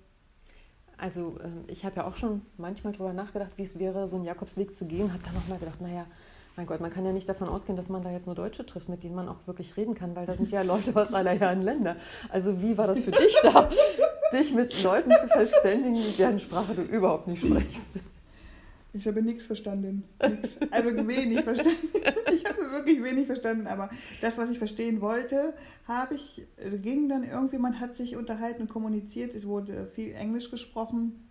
Also 0.97 1.39
ähm, 1.43 1.63
ich 1.67 1.85
habe 1.85 1.97
ja 1.97 2.07
auch 2.07 2.15
schon 2.15 2.41
manchmal 2.57 2.93
darüber 2.93 3.13
nachgedacht, 3.13 3.51
wie 3.57 3.63
es 3.63 3.79
wäre, 3.79 4.05
so 4.07 4.17
einen 4.17 4.25
Jakobsweg 4.25 4.73
zu 4.73 4.85
gehen. 4.85 5.11
Habe 5.11 5.23
dann 5.23 5.33
nochmal 5.33 5.57
gedacht, 5.57 5.81
naja, 5.81 6.05
mein 6.55 6.65
Gott, 6.65 6.81
man 6.81 6.91
kann 6.91 7.05
ja 7.05 7.11
nicht 7.11 7.27
davon 7.27 7.49
ausgehen, 7.49 7.75
dass 7.75 7.89
man 7.89 8.03
da 8.03 8.11
jetzt 8.11 8.27
nur 8.27 8.35
Deutsche 8.35 8.65
trifft, 8.65 8.89
mit 8.89 9.03
denen 9.03 9.15
man 9.15 9.27
auch 9.27 9.47
wirklich 9.47 9.75
reden 9.75 9.95
kann, 9.95 10.15
weil 10.15 10.25
da 10.25 10.35
sind 10.35 10.51
ja 10.51 10.61
Leute 10.61 10.95
aus 10.95 11.13
aller 11.13 11.31
Herren 11.31 11.61
Länder. 11.61 11.95
Also 12.29 12.61
wie 12.61 12.77
war 12.77 12.87
das 12.87 13.03
für 13.03 13.11
dich 13.11 13.35
da, 13.41 13.69
dich 14.31 14.53
mit 14.53 14.83
Leuten 14.83 15.11
zu 15.11 15.27
verständigen, 15.27 15.97
deren 16.17 16.39
Sprache 16.39 16.75
du 16.75 16.81
überhaupt 16.81 17.27
nicht 17.27 17.45
sprichst? 17.45 17.99
Ich 18.95 19.07
habe 19.07 19.23
nichts 19.23 19.45
verstanden. 19.45 20.03
Nix. 20.21 20.59
Also 20.69 20.95
wenig 21.07 21.41
verstanden. 21.43 21.87
Ich 22.31 22.45
habe 22.45 22.71
wirklich 22.71 23.03
wenig 23.03 23.25
verstanden, 23.25 23.65
aber 23.65 23.89
das, 24.21 24.37
was 24.37 24.51
ich 24.51 24.59
verstehen 24.59 25.01
wollte, 25.01 25.55
habe 25.87 26.13
ich, 26.13 26.45
ging 26.83 27.09
dann 27.09 27.23
irgendwie, 27.23 27.57
man 27.57 27.79
hat 27.79 27.95
sich 27.95 28.15
unterhalten 28.15 28.61
und 28.61 28.69
kommuniziert. 28.69 29.33
Es 29.33 29.47
wurde 29.47 29.87
viel 29.87 30.13
Englisch 30.13 30.51
gesprochen. 30.51 31.27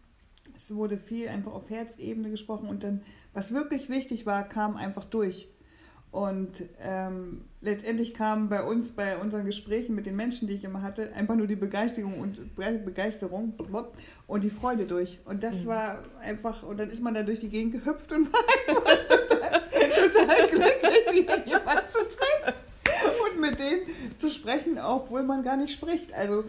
es 0.57 0.75
wurde 0.75 0.99
viel 0.99 1.29
einfach 1.29 1.53
auf 1.53 1.71
Herzebene 1.71 2.31
gesprochen 2.31 2.69
und 2.69 2.83
dann, 2.83 3.03
was 3.35 3.53
wirklich 3.53 3.89
wichtig 3.89 4.27
war, 4.27 4.49
kam 4.49 4.77
einfach 4.77 5.05
durch. 5.05 5.49
Und 6.13 6.65
ähm, 6.83 7.47
letztendlich 7.63 8.13
kam 8.13 8.51
bei 8.51 8.63
uns, 8.63 8.91
bei 8.91 9.17
unseren 9.17 9.47
Gesprächen 9.47 9.95
mit 9.95 10.05
den 10.05 10.15
Menschen, 10.15 10.47
die 10.47 10.53
ich 10.53 10.63
immer 10.63 10.83
hatte, 10.83 11.11
einfach 11.15 11.37
nur 11.37 11.47
die 11.47 11.57
Begeisterung 11.57 12.17
und 12.17 12.55
Begeisterung 12.55 13.55
und 14.27 14.45
die 14.45 14.51
Freude 14.51 14.85
durch. 14.85 15.21
Und 15.25 15.43
das 15.43 15.65
mhm. 15.65 15.69
war 15.69 15.99
einfach, 16.21 16.63
und 16.65 16.79
dann 16.79 16.91
ist 16.91 17.01
man 17.01 17.15
da 17.15 17.23
durch 17.23 17.41
die 17.41 17.49
Gegend 17.49 17.73
gehüpft 17.73 18.13
und 18.13 18.31
war 18.31 18.41
einfach 18.69 19.09
total, 19.09 19.63
total 20.11 20.49
glücklich, 20.49 21.23
wieder 21.23 21.47
jemanden 21.47 21.91
zu 21.91 22.01
treffen 22.01 22.55
und 23.25 23.41
mit 23.41 23.59
denen 23.59 23.83
zu 24.19 24.29
sprechen, 24.29 24.79
obwohl 24.79 25.23
man 25.23 25.43
gar 25.43 25.57
nicht 25.57 25.73
spricht. 25.73 26.13
Also 26.13 26.45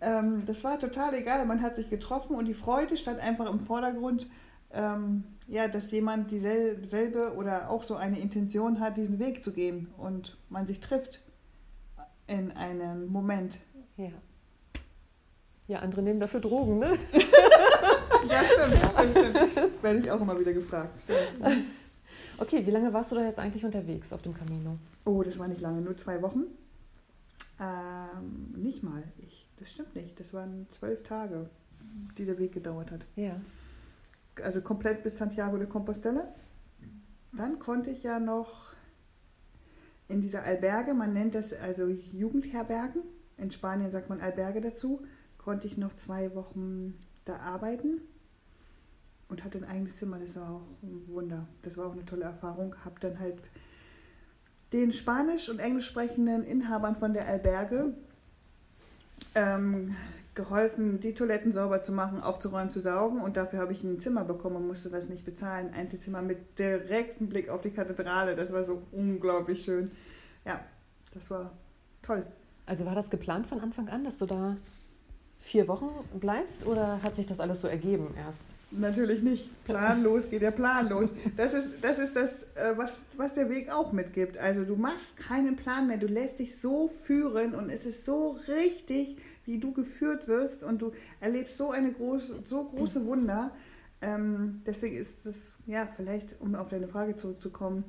ähm, 0.00 0.44
das 0.46 0.62
war 0.62 0.78
total 0.78 1.14
egal. 1.14 1.44
Man 1.44 1.60
hat 1.60 1.74
sich 1.74 1.90
getroffen 1.90 2.36
und 2.36 2.44
die 2.44 2.54
Freude 2.54 2.96
stand 2.96 3.18
einfach 3.18 3.50
im 3.50 3.58
Vordergrund. 3.58 4.28
Ähm, 4.70 5.24
ja, 5.46 5.66
dass 5.66 5.90
jemand 5.90 6.30
dieselbe 6.30 7.34
oder 7.34 7.70
auch 7.70 7.82
so 7.82 7.96
eine 7.96 8.20
Intention 8.20 8.80
hat, 8.80 8.98
diesen 8.98 9.18
Weg 9.18 9.42
zu 9.42 9.52
gehen 9.52 9.88
und 9.96 10.36
man 10.50 10.66
sich 10.66 10.80
trifft 10.80 11.22
in 12.26 12.52
einem 12.52 13.08
Moment. 13.08 13.58
Ja. 13.96 14.10
Ja, 15.66 15.78
andere 15.80 16.02
nehmen 16.02 16.20
dafür 16.20 16.40
Drogen, 16.40 16.78
ne? 16.78 16.98
ja, 18.28 18.42
stimmt, 18.44 18.92
stimmt, 18.92 19.52
stimmt. 19.52 19.82
Werde 19.82 19.98
ich 20.00 20.10
auch 20.10 20.20
immer 20.20 20.38
wieder 20.38 20.52
gefragt. 20.52 20.98
Stimmt. 21.00 21.66
Okay, 22.40 22.64
wie 22.64 22.70
lange 22.70 22.92
warst 22.92 23.10
du 23.10 23.16
da 23.16 23.24
jetzt 23.24 23.38
eigentlich 23.38 23.64
unterwegs 23.64 24.12
auf 24.12 24.22
dem 24.22 24.32
Camino? 24.32 24.78
Oh, 25.04 25.22
das 25.22 25.38
war 25.38 25.48
nicht 25.48 25.60
lange, 25.60 25.80
nur 25.80 25.96
zwei 25.96 26.22
Wochen. 26.22 26.44
Ähm, 27.60 28.54
nicht 28.56 28.82
mal. 28.82 29.02
Ich, 29.18 29.46
das 29.58 29.70
stimmt 29.70 29.94
nicht. 29.96 30.18
Das 30.18 30.32
waren 30.32 30.66
zwölf 30.70 31.02
Tage, 31.02 31.50
die 32.16 32.24
der 32.24 32.38
Weg 32.38 32.52
gedauert 32.52 32.92
hat. 32.92 33.06
Ja 33.16 33.36
also 34.42 34.60
komplett 34.60 35.02
bis 35.02 35.16
Santiago 35.16 35.56
de 35.58 35.66
Compostela. 35.66 36.34
Dann 37.32 37.58
konnte 37.58 37.90
ich 37.90 38.02
ja 38.02 38.18
noch 38.18 38.72
in 40.08 40.20
dieser 40.20 40.42
Alberge, 40.42 40.94
man 40.94 41.12
nennt 41.12 41.34
das 41.34 41.52
also 41.52 41.86
Jugendherbergen, 41.86 43.02
in 43.36 43.50
Spanien 43.50 43.90
sagt 43.90 44.08
man 44.08 44.20
Alberge 44.20 44.60
dazu, 44.60 45.02
konnte 45.36 45.66
ich 45.66 45.76
noch 45.76 45.94
zwei 45.94 46.34
Wochen 46.34 46.94
da 47.24 47.36
arbeiten 47.36 48.00
und 49.28 49.44
hatte 49.44 49.58
ein 49.58 49.64
eigenes 49.64 49.98
Zimmer. 49.98 50.18
Das 50.18 50.36
war 50.36 50.50
auch 50.50 50.82
ein 50.82 51.06
Wunder. 51.08 51.46
Das 51.62 51.76
war 51.76 51.86
auch 51.86 51.92
eine 51.92 52.04
tolle 52.04 52.24
Erfahrung. 52.24 52.74
Habe 52.84 52.98
dann 53.00 53.18
halt 53.20 53.50
den 54.72 54.92
spanisch- 54.92 55.48
und 55.48 55.58
englisch 55.58 55.86
sprechenden 55.86 56.42
Inhabern 56.42 56.96
von 56.96 57.12
der 57.12 57.26
Alberge 57.26 57.94
ähm, 59.38 59.96
geholfen, 60.34 61.00
die 61.00 61.14
Toiletten 61.14 61.52
sauber 61.52 61.82
zu 61.82 61.92
machen, 61.92 62.22
aufzuräumen, 62.22 62.70
zu 62.70 62.80
saugen. 62.80 63.20
Und 63.20 63.36
dafür 63.36 63.60
habe 63.60 63.72
ich 63.72 63.82
ein 63.84 63.98
Zimmer 63.98 64.24
bekommen 64.24 64.56
und 64.56 64.66
musste 64.66 64.90
das 64.90 65.08
nicht 65.08 65.24
bezahlen. 65.24 65.72
Einzelzimmer 65.74 66.22
mit 66.22 66.58
direktem 66.58 67.28
Blick 67.28 67.48
auf 67.48 67.60
die 67.60 67.70
Kathedrale. 67.70 68.36
Das 68.36 68.52
war 68.52 68.64
so 68.64 68.82
unglaublich 68.92 69.62
schön. 69.62 69.90
Ja, 70.44 70.60
das 71.14 71.30
war 71.30 71.52
toll. 72.02 72.24
Also 72.66 72.84
war 72.84 72.94
das 72.94 73.10
geplant 73.10 73.46
von 73.46 73.60
Anfang 73.60 73.88
an, 73.88 74.04
dass 74.04 74.18
du 74.18 74.26
da 74.26 74.56
vier 75.38 75.68
Wochen 75.68 75.88
bleibst 76.18 76.66
oder 76.66 77.00
hat 77.02 77.16
sich 77.16 77.26
das 77.26 77.40
alles 77.40 77.60
so 77.60 77.68
ergeben 77.68 78.14
erst? 78.16 78.44
Natürlich 78.70 79.22
nicht. 79.22 79.48
Planlos 79.64 80.28
geht 80.28 80.42
der 80.42 80.50
Plan 80.50 80.88
los. 80.90 81.08
Das 81.36 81.54
ist 81.54 81.70
das, 81.80 81.98
ist 81.98 82.14
das 82.14 82.42
äh, 82.54 82.76
was, 82.76 83.00
was 83.16 83.32
der 83.32 83.48
Weg 83.48 83.70
auch 83.70 83.92
mitgibt. 83.92 84.36
Also 84.36 84.64
du 84.64 84.76
machst 84.76 85.16
keinen 85.16 85.56
Plan 85.56 85.86
mehr, 85.86 85.96
du 85.96 86.06
lässt 86.06 86.38
dich 86.38 86.58
so 86.58 86.86
führen 86.88 87.54
und 87.54 87.70
es 87.70 87.86
ist 87.86 88.04
so 88.04 88.38
richtig, 88.46 89.16
wie 89.46 89.58
du 89.58 89.72
geführt 89.72 90.28
wirst 90.28 90.64
und 90.64 90.82
du 90.82 90.92
erlebst 91.20 91.56
so 91.56 91.70
eine 91.70 91.92
große, 91.92 92.40
so 92.44 92.64
große 92.64 93.06
Wunder. 93.06 93.52
Ähm, 94.02 94.60
deswegen 94.66 94.96
ist 94.96 95.24
es, 95.24 95.56
ja, 95.66 95.86
vielleicht, 95.86 96.36
um 96.40 96.54
auf 96.54 96.68
deine 96.68 96.88
Frage 96.88 97.16
zurückzukommen, 97.16 97.84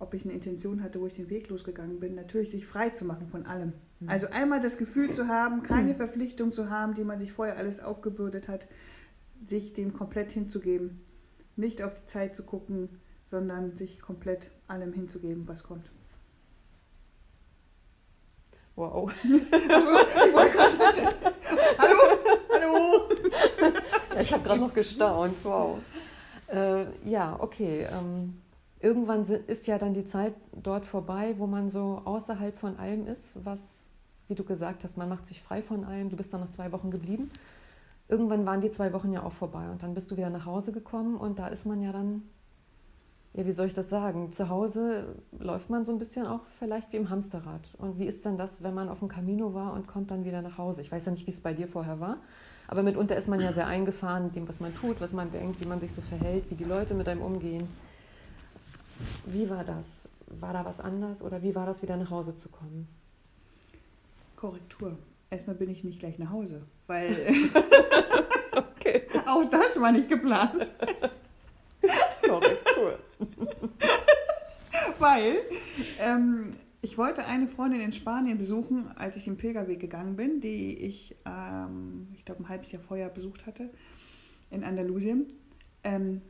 ob 0.00 0.14
ich 0.14 0.24
eine 0.24 0.34
Intention 0.34 0.82
hatte, 0.82 1.00
wo 1.00 1.06
ich 1.06 1.14
den 1.14 1.30
Weg 1.30 1.48
losgegangen 1.48 2.00
bin, 2.00 2.16
natürlich 2.16 2.50
sich 2.50 2.66
frei 2.66 2.90
zu 2.90 3.04
machen 3.04 3.28
von 3.28 3.46
allem. 3.46 3.72
Mhm. 4.00 4.08
Also 4.08 4.28
einmal 4.30 4.60
das 4.60 4.78
Gefühl 4.78 5.12
zu 5.12 5.28
haben, 5.28 5.62
keine 5.62 5.94
Verpflichtung 5.94 6.52
zu 6.52 6.70
haben, 6.70 6.94
die 6.94 7.04
man 7.04 7.20
sich 7.20 7.32
vorher 7.32 7.56
alles 7.56 7.80
aufgebürdet 7.80 8.48
hat 8.48 8.66
sich 9.46 9.72
dem 9.72 9.92
komplett 9.92 10.32
hinzugeben. 10.32 11.04
Nicht 11.56 11.82
auf 11.82 11.94
die 11.94 12.06
Zeit 12.06 12.36
zu 12.36 12.42
gucken, 12.42 13.00
sondern 13.24 13.76
sich 13.76 14.00
komplett 14.00 14.50
allem 14.66 14.92
hinzugeben, 14.92 15.46
was 15.48 15.64
kommt. 15.64 15.90
Wow. 18.76 19.12
Also, 19.70 19.90
ich 20.26 20.34
wollte 20.34 20.56
gerade 20.56 21.16
Hallo? 21.78 21.98
Hallo? 22.52 23.08
ich 24.20 24.32
habe 24.32 24.42
gerade 24.44 24.60
noch 24.60 24.72
gestaunt. 24.72 25.34
Wow. 25.42 25.78
Äh, 26.48 26.86
ja, 27.08 27.36
okay. 27.40 27.86
Ähm, 27.90 28.40
irgendwann 28.80 29.24
ist 29.24 29.66
ja 29.66 29.78
dann 29.78 29.94
die 29.94 30.06
Zeit 30.06 30.34
dort 30.52 30.84
vorbei, 30.84 31.34
wo 31.38 31.46
man 31.46 31.70
so 31.70 32.02
außerhalb 32.04 32.56
von 32.56 32.78
allem 32.78 33.06
ist, 33.06 33.34
was, 33.44 33.84
wie 34.28 34.34
du 34.34 34.44
gesagt 34.44 34.84
hast, 34.84 34.96
man 34.96 35.08
macht 35.08 35.26
sich 35.26 35.42
frei 35.42 35.60
von 35.60 35.84
allem. 35.84 36.08
Du 36.08 36.16
bist 36.16 36.32
dann 36.32 36.40
noch 36.40 36.50
zwei 36.50 36.70
Wochen 36.72 36.90
geblieben 36.90 37.30
irgendwann 38.08 38.46
waren 38.46 38.60
die 38.60 38.70
zwei 38.70 38.92
Wochen 38.92 39.12
ja 39.12 39.22
auch 39.22 39.32
vorbei 39.32 39.70
und 39.70 39.82
dann 39.82 39.94
bist 39.94 40.10
du 40.10 40.16
wieder 40.16 40.30
nach 40.30 40.46
Hause 40.46 40.72
gekommen 40.72 41.16
und 41.16 41.38
da 41.38 41.48
ist 41.48 41.66
man 41.66 41.82
ja 41.82 41.92
dann, 41.92 42.22
ja, 43.34 43.46
wie 43.46 43.52
soll 43.52 43.66
ich 43.66 43.74
das 43.74 43.90
sagen? 43.90 44.32
Zu 44.32 44.48
Hause 44.48 45.14
läuft 45.38 45.70
man 45.70 45.84
so 45.84 45.92
ein 45.92 45.98
bisschen 45.98 46.26
auch 46.26 46.46
vielleicht 46.46 46.92
wie 46.92 46.96
im 46.96 47.10
Hamsterrad. 47.10 47.68
Und 47.76 47.98
wie 47.98 48.06
ist 48.06 48.24
denn 48.24 48.36
das, 48.36 48.62
wenn 48.62 48.74
man 48.74 48.88
auf 48.88 49.00
dem 49.00 49.08
Camino 49.08 49.52
war 49.54 49.74
und 49.74 49.86
kommt 49.86 50.10
dann 50.10 50.24
wieder 50.24 50.42
nach 50.42 50.58
Hause? 50.58 50.80
Ich 50.80 50.90
weiß 50.90 51.04
ja 51.04 51.12
nicht, 51.12 51.26
wie 51.26 51.30
es 51.30 51.40
bei 51.40 51.52
dir 51.52 51.68
vorher 51.68 52.00
war, 52.00 52.16
aber 52.66 52.82
mitunter 52.82 53.16
ist 53.16 53.28
man 53.28 53.40
ja 53.40 53.52
sehr 53.52 53.66
eingefahren 53.66 54.24
mit 54.24 54.36
dem, 54.36 54.48
was 54.48 54.60
man 54.60 54.74
tut, 54.74 55.00
was 55.00 55.12
man 55.12 55.30
denkt, 55.30 55.62
wie 55.62 55.68
man 55.68 55.80
sich 55.80 55.92
so 55.92 56.00
verhält, 56.00 56.50
wie 56.50 56.54
die 56.54 56.64
Leute 56.64 56.94
mit 56.94 57.08
einem 57.08 57.22
umgehen. 57.22 57.68
Wie 59.26 59.48
war 59.48 59.64
das? 59.64 60.08
War 60.26 60.52
da 60.52 60.64
was 60.64 60.80
anders 60.80 61.22
oder 61.22 61.42
wie 61.42 61.54
war 61.54 61.66
das, 61.66 61.82
wieder 61.82 61.96
nach 61.96 62.10
Hause 62.10 62.36
zu 62.36 62.48
kommen? 62.48 62.88
Korrektur. 64.36 64.96
Erstmal 65.30 65.56
bin 65.56 65.70
ich 65.70 65.84
nicht 65.84 66.00
gleich 66.00 66.18
nach 66.18 66.30
Hause, 66.30 66.62
weil 66.86 67.26
okay. 68.58 69.02
auch 69.26 69.44
das 69.44 69.80
war 69.80 69.92
nicht 69.92 70.08
geplant. 70.08 70.70
Korrektur. 72.26 72.98
weil 74.98 75.36
ähm, 76.00 76.54
ich 76.80 76.98
wollte 76.98 77.24
eine 77.24 77.48
Freundin 77.48 77.80
in 77.80 77.92
Spanien 77.92 78.38
besuchen, 78.38 78.88
als 78.96 79.16
ich 79.16 79.24
den 79.24 79.36
Pilgerweg 79.36 79.80
gegangen 79.80 80.16
bin, 80.16 80.40
die 80.40 80.76
ich, 80.78 81.16
ähm, 81.26 82.08
ich 82.16 82.24
glaube, 82.24 82.42
ein 82.42 82.48
halbes 82.48 82.72
Jahr 82.72 82.82
vorher 82.82 83.08
besucht 83.08 83.46
hatte 83.46 83.70
in 84.50 84.64
Andalusien. 84.64 85.26
Ähm, 85.84 86.22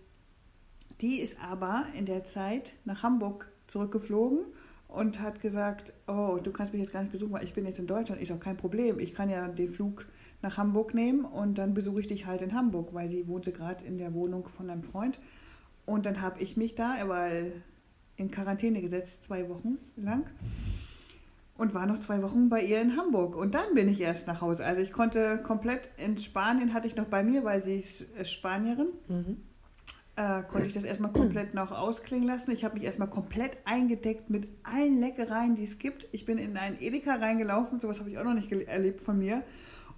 die 1.00 1.20
ist 1.20 1.40
aber 1.42 1.86
in 1.96 2.06
der 2.06 2.24
Zeit 2.24 2.74
nach 2.84 3.02
Hamburg 3.02 3.50
zurückgeflogen 3.66 4.40
und 4.88 5.20
hat 5.20 5.40
gesagt, 5.40 5.92
oh, 6.06 6.38
du 6.42 6.50
kannst 6.50 6.72
mich 6.72 6.80
jetzt 6.80 6.92
gar 6.92 7.02
nicht 7.02 7.12
besuchen, 7.12 7.32
weil 7.32 7.44
ich 7.44 7.52
bin 7.52 7.66
jetzt 7.66 7.78
in 7.78 7.86
Deutschland. 7.86 8.20
Ist 8.20 8.32
auch 8.32 8.40
kein 8.40 8.56
Problem. 8.56 8.98
Ich 8.98 9.14
kann 9.14 9.28
ja 9.28 9.46
den 9.46 9.70
Flug 9.70 10.06
nach 10.42 10.56
Hamburg 10.56 10.94
nehmen 10.94 11.24
und 11.24 11.58
dann 11.58 11.74
besuche 11.74 12.00
ich 12.00 12.06
dich 12.06 12.26
halt 12.26 12.42
in 12.42 12.54
Hamburg, 12.54 12.94
weil 12.94 13.08
sie 13.08 13.26
wohnte 13.26 13.52
gerade 13.52 13.84
in 13.84 13.98
der 13.98 14.14
Wohnung 14.14 14.48
von 14.48 14.70
einem 14.70 14.82
Freund. 14.82 15.18
Und 15.84 16.06
dann 16.06 16.20
habe 16.20 16.40
ich 16.40 16.56
mich 16.56 16.74
da, 16.74 16.96
weil 17.06 17.52
in 18.16 18.30
Quarantäne 18.30 18.80
gesetzt, 18.80 19.24
zwei 19.24 19.48
Wochen 19.48 19.78
lang. 19.96 20.30
Und 21.56 21.74
war 21.74 21.86
noch 21.86 21.98
zwei 21.98 22.22
Wochen 22.22 22.48
bei 22.48 22.62
ihr 22.62 22.80
in 22.80 22.96
Hamburg. 22.96 23.34
Und 23.34 23.54
dann 23.54 23.74
bin 23.74 23.88
ich 23.88 24.00
erst 24.00 24.28
nach 24.28 24.40
Hause. 24.40 24.64
Also 24.64 24.80
ich 24.80 24.92
konnte 24.92 25.38
komplett 25.42 25.90
in 25.96 26.16
Spanien, 26.18 26.72
hatte 26.72 26.86
ich 26.86 26.94
noch 26.94 27.06
bei 27.06 27.24
mir, 27.24 27.42
weil 27.42 27.60
sie 27.60 27.76
ist 27.76 28.14
Spanierin. 28.24 28.88
Mhm 29.08 29.38
äh, 30.18 30.42
konnte 30.42 30.66
ich 30.66 30.72
das 30.72 30.82
erstmal 30.82 31.12
komplett 31.12 31.54
noch 31.54 31.70
ausklingen 31.70 32.26
lassen. 32.26 32.50
Ich 32.50 32.64
habe 32.64 32.74
mich 32.74 32.82
erstmal 32.82 33.08
komplett 33.08 33.56
eingedeckt 33.64 34.28
mit 34.30 34.48
allen 34.64 34.98
Leckereien, 34.98 35.54
die 35.54 35.62
es 35.62 35.78
gibt. 35.78 36.08
Ich 36.10 36.24
bin 36.24 36.38
in 36.38 36.56
einen 36.56 36.76
Edeka 36.80 37.14
reingelaufen, 37.14 37.78
sowas 37.78 38.00
habe 38.00 38.10
ich 38.10 38.18
auch 38.18 38.24
noch 38.24 38.34
nicht 38.34 38.50
erlebt 38.50 39.00
von 39.00 39.16
mir. 39.16 39.44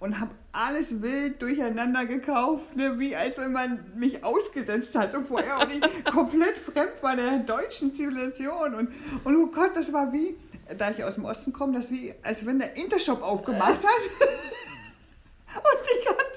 Und 0.01 0.19
habe 0.19 0.31
alles 0.51 1.01
wild 1.01 1.41
durcheinander 1.41 2.05
gekauft, 2.05 2.75
ne, 2.75 2.99
wie 2.99 3.15
als 3.15 3.37
wenn 3.37 3.53
man 3.53 3.79
mich 3.95 4.23
ausgesetzt 4.23 4.95
hatte 4.95 5.21
vorher 5.21 5.59
und 5.59 5.71
ich 5.71 6.05
komplett 6.11 6.57
fremd 6.57 7.01
war 7.01 7.15
der 7.15 7.39
deutschen 7.39 7.95
Zivilisation. 7.95 8.73
Und, 8.73 8.89
und 9.23 9.37
oh 9.37 9.47
Gott, 9.47 9.71
das 9.75 9.93
war 9.93 10.11
wie, 10.11 10.35
da 10.77 10.91
ich 10.91 11.03
aus 11.03 11.15
dem 11.15 11.25
Osten 11.25 11.53
komme, 11.53 11.73
das 11.73 11.91
wie, 11.91 12.13
als 12.23 12.45
wenn 12.45 12.59
der 12.59 12.75
Intershop 12.75 13.21
aufgemacht 13.21 13.79
hat. 13.79 14.27
und 15.55 15.87
ich 15.99 16.09
hatte 16.09 16.31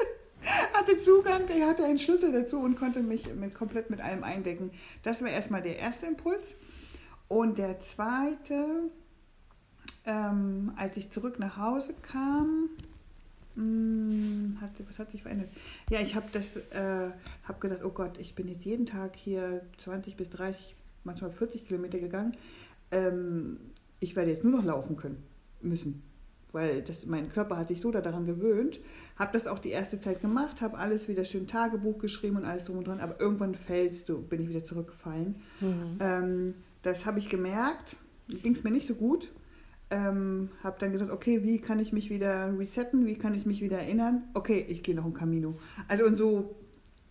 hatte 0.75 0.99
Zugang, 0.99 1.49
er 1.49 1.69
hatte 1.69 1.85
einen 1.85 1.99
Schlüssel 1.99 2.33
dazu 2.33 2.59
und 2.59 2.79
konnte 2.79 3.01
mich 3.01 3.33
mit, 3.35 3.55
komplett 3.55 3.91
mit 3.91 4.01
allem 4.01 4.25
eindecken. 4.25 4.71
Das 5.03 5.23
war 5.23 5.31
erstmal 5.31 5.63
der 5.63 5.79
erste 5.79 6.07
Impuls. 6.07 6.57
Und 7.29 7.59
der 7.59 7.81
zweite, 7.81 8.91
ähm, 10.05 10.73
als 10.77 10.97
ich 10.97 11.11
zurück 11.11 11.39
nach 11.39 11.57
Hause 11.57 11.95
kam, 12.03 12.69
hm, 13.55 14.59
hat, 14.61 14.71
was 14.87 14.99
hat 14.99 15.11
sich 15.11 15.23
verändert? 15.23 15.49
Ja, 15.91 16.01
ich 16.01 16.15
habe 16.15 16.27
das, 16.33 16.57
äh, 16.57 17.11
habe 17.45 17.61
gedacht, 17.61 17.85
oh 17.85 17.91
Gott, 17.91 18.19
ich 18.19 18.35
bin 18.35 18.49
jetzt 18.49 18.65
jeden 18.65 18.87
Tag 18.87 19.17
hier 19.17 19.63
20 19.79 20.17
bis 20.17 20.31
30, 20.31 20.75
manchmal 21.05 21.31
40 21.31 21.67
Kilometer 21.67 21.99
gegangen. 21.99 22.37
Ähm, 22.91 23.59
ich 24.01 24.17
werde 24.17 24.31
jetzt 24.31 24.45
nur 24.45 24.53
noch 24.53 24.65
laufen 24.65 24.97
können 24.97 25.23
müssen 25.61 26.03
weil 26.55 26.83
das, 26.83 27.05
mein 27.07 27.29
Körper 27.29 27.57
hat 27.57 27.69
sich 27.69 27.81
so 27.81 27.91
daran 27.91 28.25
gewöhnt. 28.25 28.81
Habe 29.17 29.33
das 29.33 29.47
auch 29.47 29.59
die 29.59 29.71
erste 29.71 30.01
Zeit 30.01 30.21
gemacht, 30.21 30.63
habe 30.63 30.79
alles 30.79 31.09
wieder 31.09 31.25
schön 31.25 31.49
Tagebuch 31.49 31.99
geschrieben 31.99 32.37
und 32.37 32.45
alles 32.45 32.65
drum 32.65 32.79
und 32.79 32.87
dran, 32.87 33.01
aber 33.01 33.21
irgendwann 33.21 33.55
fällst 33.55 34.09
du, 34.09 34.23
bin 34.23 34.41
ich 34.41 34.49
wieder 34.49 34.63
zurückgefallen. 34.63 35.35
Mhm. 35.61 35.99
Ähm, 36.01 36.55
das 36.83 37.07
habe 37.07 37.19
ich 37.19 37.29
gemerkt, 37.29 37.97
ging 38.43 38.53
es 38.53 38.63
mir 38.63 38.71
nicht 38.71 38.87
so 38.87 38.95
gut. 38.95 39.33
Ähm, 39.95 40.49
habe 40.65 40.77
dann 40.81 40.91
gesagt, 40.91 41.13
okay, 41.13 41.45
wie 41.45 41.61
kann 41.61 41.79
ich 41.79 41.93
mich 41.93 42.11
wieder 42.11 42.59
resetten, 42.59 43.07
wie 43.07 43.15
kann 43.15 43.33
ich 43.33 43.47
mich 43.47 43.63
wieder 43.63 43.79
erinnern? 43.79 44.25
Okay, 44.35 44.65
ich 44.69 44.83
gehe 44.83 44.95
noch 44.95 45.05
ein 45.05 45.15
Camino. 45.15 45.55
Also 45.87 46.05
und 46.05 46.17
so, 46.17 46.57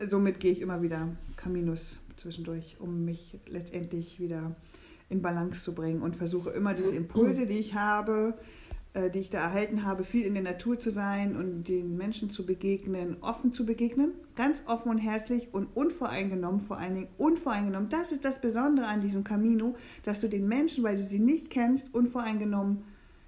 somit 0.10 0.42
gehe 0.42 0.52
ich 0.52 0.60
immer 0.60 0.82
wieder 0.82 1.08
Caminos 1.38 2.02
zwischendurch, 2.18 2.78
um 2.82 3.06
mich 3.06 3.40
letztendlich 3.48 4.20
wieder 4.20 4.54
in 5.10 5.22
Balance 5.22 5.63
zu 5.63 5.74
bringen 5.74 6.02
und 6.02 6.18
versuche 6.18 6.50
immer 6.50 6.74
diese 6.74 6.94
Impulse, 6.94 7.46
die 7.46 7.60
ich 7.60 7.74
habe, 7.74 8.34
die 9.12 9.19
ich 9.19 9.29
da 9.29 9.39
erhalten 9.39 9.83
habe, 9.83 10.03
viel 10.03 10.25
in 10.25 10.33
der 10.33 10.43
Natur 10.43 10.79
zu 10.79 10.91
sein 10.91 11.35
und 11.35 11.63
den 11.67 11.97
Menschen 11.97 12.29
zu 12.29 12.45
begegnen, 12.45 13.17
offen 13.21 13.53
zu 13.53 13.65
begegnen, 13.65 14.12
ganz 14.35 14.63
offen 14.67 14.89
und 14.89 14.97
herzlich 15.00 15.53
und 15.53 15.65
unvoreingenommen, 15.75 16.59
vor 16.59 16.77
allen 16.77 16.95
Dingen 16.95 17.07
unvoreingenommen. 17.17 17.89
Das 17.89 18.12
ist 18.12 18.23
das 18.23 18.39
Besondere 18.39 18.88
an 18.88 19.01
diesem 19.01 19.23
Camino, 19.23 19.75
dass 20.03 20.19
du 20.19 20.27
den 20.29 20.47
Menschen, 20.47 20.83
weil 20.83 20.97
du 20.97 21.03
sie 21.03 21.19
nicht 21.19 21.50
kennst, 21.50 21.93
unvoreingenommen, 21.93 22.83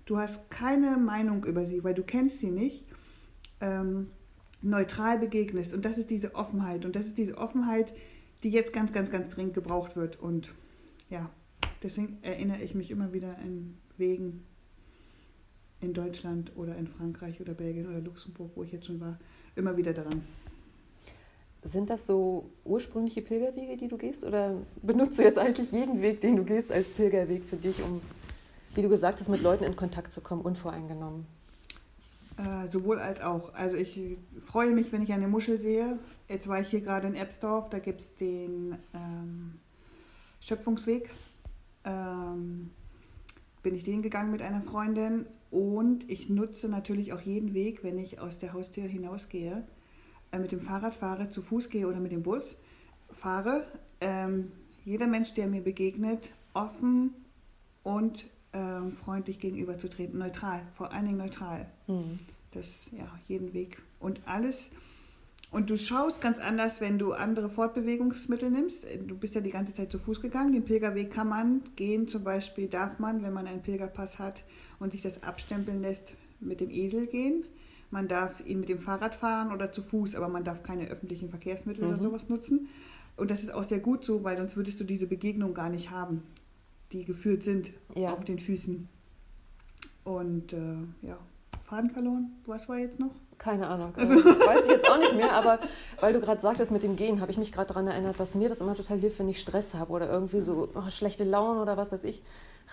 du 0.06 0.18
hast 0.18 0.50
keine 0.52 0.98
Meinung 0.98 1.44
über 1.46 1.66
sie, 1.66 1.84
weil 1.84 1.94
du 1.94 2.04
kennst 2.04 2.40
sie 2.40 2.52
nicht, 2.52 2.86
ähm, 3.62 4.12
neutral 4.62 5.20
begegnest. 5.20 5.74
Und 5.74 5.86
das 5.86 5.98
ist 5.98 6.10
diese 6.10 6.36
Offenheit. 6.36 6.86
Und 6.86 6.96
das 6.96 7.08
ist 7.08 7.18
diese 7.18 7.38
Offenheit, 7.38 7.94
die 8.44 8.50
jetzt 8.50 8.74
ganz, 8.74 8.94
ganz, 8.94 9.12
ganz 9.12 9.34
dringend 9.34 9.54
gebraucht 9.54 9.96
wird. 9.96 10.20
Und 10.20 10.54
ja, 11.10 11.30
Deswegen 11.86 12.18
erinnere 12.24 12.64
ich 12.64 12.74
mich 12.74 12.90
immer 12.90 13.14
wieder 13.14 13.38
an 13.38 13.78
Wegen 13.98 14.44
in 15.86 15.94
Deutschland 15.94 16.52
oder 16.56 16.76
in 16.76 16.88
Frankreich 16.88 17.40
oder 17.40 17.54
Belgien 17.54 17.88
oder 17.88 18.00
Luxemburg, 18.00 18.52
wo 18.56 18.64
ich 18.64 18.72
jetzt 18.72 18.88
schon 18.88 19.00
war, 19.00 19.18
immer 19.56 19.78
wieder 19.78 19.94
daran. 19.94 20.24
Sind 21.64 21.90
das 21.90 22.06
so 22.06 22.50
ursprüngliche 22.64 23.22
Pilgerwege, 23.22 23.78
die 23.78 23.88
du 23.88 23.98
gehst? 23.98 24.24
Oder 24.24 24.56
benutzt 24.82 25.18
du 25.18 25.24
jetzt 25.24 25.40
eigentlich 25.40 25.72
jeden 25.72 26.02
Weg, 26.02 26.22
den 26.22 26.36
du 26.36 26.44
gehst, 26.44 26.72
als 26.72 26.92
Pilgerweg 26.92 27.44
für 27.44 27.56
dich, 27.56 27.82
um, 27.82 28.02
wie 28.76 28.82
du 28.82 28.90
gesagt 28.90 29.20
hast, 29.20 29.30
mit 29.30 29.42
Leuten 29.42 29.64
in 29.64 29.76
Kontakt 29.76 30.12
zu 30.12 30.22
kommen, 30.22 30.42
unvoreingenommen? 30.42 31.26
Äh, 32.38 32.70
sowohl 32.70 33.00
als 33.00 33.22
auch. 33.22 33.54
Also 33.54 33.78
ich 33.78 34.20
freue 34.42 34.72
mich, 34.72 34.92
wenn 34.92 35.02
ich 35.02 35.14
eine 35.14 35.28
Muschel 35.28 35.60
sehe. 35.60 35.98
Jetzt 36.28 36.48
war 36.48 36.60
ich 36.60 36.68
hier 36.68 36.82
gerade 36.82 37.08
in 37.08 37.16
Ebsdorf, 37.16 37.70
da 37.70 37.80
gibt 37.80 38.02
es 38.02 38.16
den 38.16 38.78
ähm, 38.94 39.54
Schöpfungsweg 40.42 41.10
ähm, 41.86 42.72
bin 43.64 43.76
ich 43.76 43.84
den 43.84 44.02
gegangen 44.02 44.32
mit 44.32 44.42
einer 44.42 44.62
Freundin 44.62 45.26
und 45.56 46.12
ich 46.12 46.28
nutze 46.28 46.68
natürlich 46.68 47.14
auch 47.14 47.22
jeden 47.22 47.54
Weg, 47.54 47.82
wenn 47.82 47.98
ich 47.98 48.20
aus 48.20 48.40
der 48.40 48.52
Haustür 48.52 48.84
hinausgehe, 48.84 49.66
äh, 50.34 50.40
mit 50.40 50.52
dem 50.52 50.60
Fahrrad 50.60 50.94
fahre, 50.94 51.30
zu 51.30 51.42
Fuß 51.42 51.70
gehe 51.70 51.88
oder 51.88 52.02
mit 52.02 52.12
dem 52.12 52.24
Bus 52.24 52.58
fahre. 53.10 53.66
Ähm, 54.02 54.52
jeder 54.84 55.08
Mensch, 55.08 55.34
der 55.34 55.48
mir 55.48 55.62
begegnet, 55.62 56.34
offen 56.54 57.14
und 57.84 58.26
ähm, 58.52 58.92
freundlich 58.92 59.40
gegenüberzutreten, 59.40 60.20
neutral, 60.20 60.62
vor 60.72 60.92
allen 60.92 61.06
Dingen 61.06 61.20
neutral. 61.20 61.72
Mhm. 61.88 62.20
Das, 62.52 62.90
ja, 62.92 63.08
jeden 63.30 63.54
Weg. 63.54 63.82
Und 64.02 64.20
alles, 64.26 64.72
und 65.56 65.70
du 65.70 65.78
schaust 65.78 66.20
ganz 66.20 66.38
anders, 66.40 66.82
wenn 66.82 67.00
du 67.00 67.14
andere 67.14 67.50
Fortbewegungsmittel 67.50 68.52
nimmst. 68.52 68.86
Du 69.08 69.18
bist 69.18 69.36
ja 69.36 69.42
die 69.42 69.52
ganze 69.52 69.74
Zeit 69.74 69.90
zu 69.90 69.98
Fuß 69.98 70.20
gegangen. 70.20 70.52
Den 70.52 70.66
Pilgerweg 70.66 71.14
kann 71.14 71.30
man 71.30 71.62
gehen, 71.78 72.10
zum 72.10 72.26
Beispiel 72.26 72.68
darf 72.68 73.00
man, 73.00 73.24
wenn 73.24 73.32
man 73.32 73.48
einen 73.48 73.62
Pilgerpass 73.62 74.20
hat 74.20 74.44
und 74.80 74.92
sich 74.92 75.02
das 75.02 75.24
abstempeln 75.24 75.82
lässt, 75.82 76.14
mit 76.42 76.60
dem 76.60 76.70
Esel 76.70 77.08
gehen. 77.08 77.46
Man 77.90 78.10
darf 78.10 78.46
ihn 78.46 78.60
mit 78.60 78.68
dem 78.68 78.80
Fahrrad 78.80 79.16
fahren 79.16 79.54
oder 79.54 79.72
zu 79.72 79.82
Fuß, 79.82 80.16
aber 80.16 80.28
man 80.28 80.44
darf 80.44 80.62
keine 80.62 80.90
öffentlichen 80.90 81.30
Verkehrsmittel 81.30 81.86
mhm. 81.86 81.94
oder 81.94 82.02
sowas 82.02 82.28
nutzen. 82.28 82.68
Und 83.16 83.32
das 83.32 83.42
ist 83.42 83.54
auch 83.54 83.64
sehr 83.64 83.80
gut 83.80 84.04
so, 84.04 84.26
weil 84.26 84.36
sonst 84.36 84.58
würdest 84.58 84.82
du 84.82 84.84
diese 84.84 85.08
Begegnung 85.08 85.54
gar 85.54 85.70
nicht 85.70 85.90
haben, 85.90 86.24
die 86.92 87.06
geführt 87.06 87.44
sind 87.44 87.72
ja. 87.96 88.12
auf 88.12 88.26
den 88.26 88.40
Füßen. 88.40 88.90
Und 90.04 90.52
äh, 90.52 90.80
ja, 91.02 91.18
Faden 91.62 91.92
verloren. 91.92 92.34
Was 92.46 92.68
war 92.68 92.78
jetzt 92.78 93.00
noch? 93.00 93.16
Keine 93.38 93.68
Ahnung. 93.68 93.94
Also. 93.96 94.16
Weiß 94.16 94.66
ich 94.66 94.72
jetzt 94.72 94.90
auch 94.90 94.98
nicht 94.98 95.16
mehr, 95.16 95.34
aber 95.34 95.60
weil 96.00 96.14
du 96.14 96.20
gerade 96.20 96.42
sagtest 96.42 96.72
mit 96.72 96.84
dem 96.84 96.96
Gehen, 96.96 97.22
habe 97.22 97.32
ich 97.32 97.38
mich 97.38 97.52
gerade 97.52 97.68
daran 97.68 97.88
erinnert, 97.88 98.20
dass 98.20 98.36
mir 98.36 98.50
das 98.50 98.62
immer 98.62 98.76
total 98.76 98.98
hilft, 98.98 99.20
wenn 99.20 99.30
ich 99.30 99.40
Stress 99.40 99.74
habe 99.74 99.92
oder 99.92 100.10
irgendwie 100.10 100.42
so 100.42 100.70
oh, 100.74 100.90
schlechte 100.90 101.24
Laune 101.24 101.62
oder 101.62 101.78
was 101.78 101.92
weiß 101.92 102.04
ich. 102.06 102.24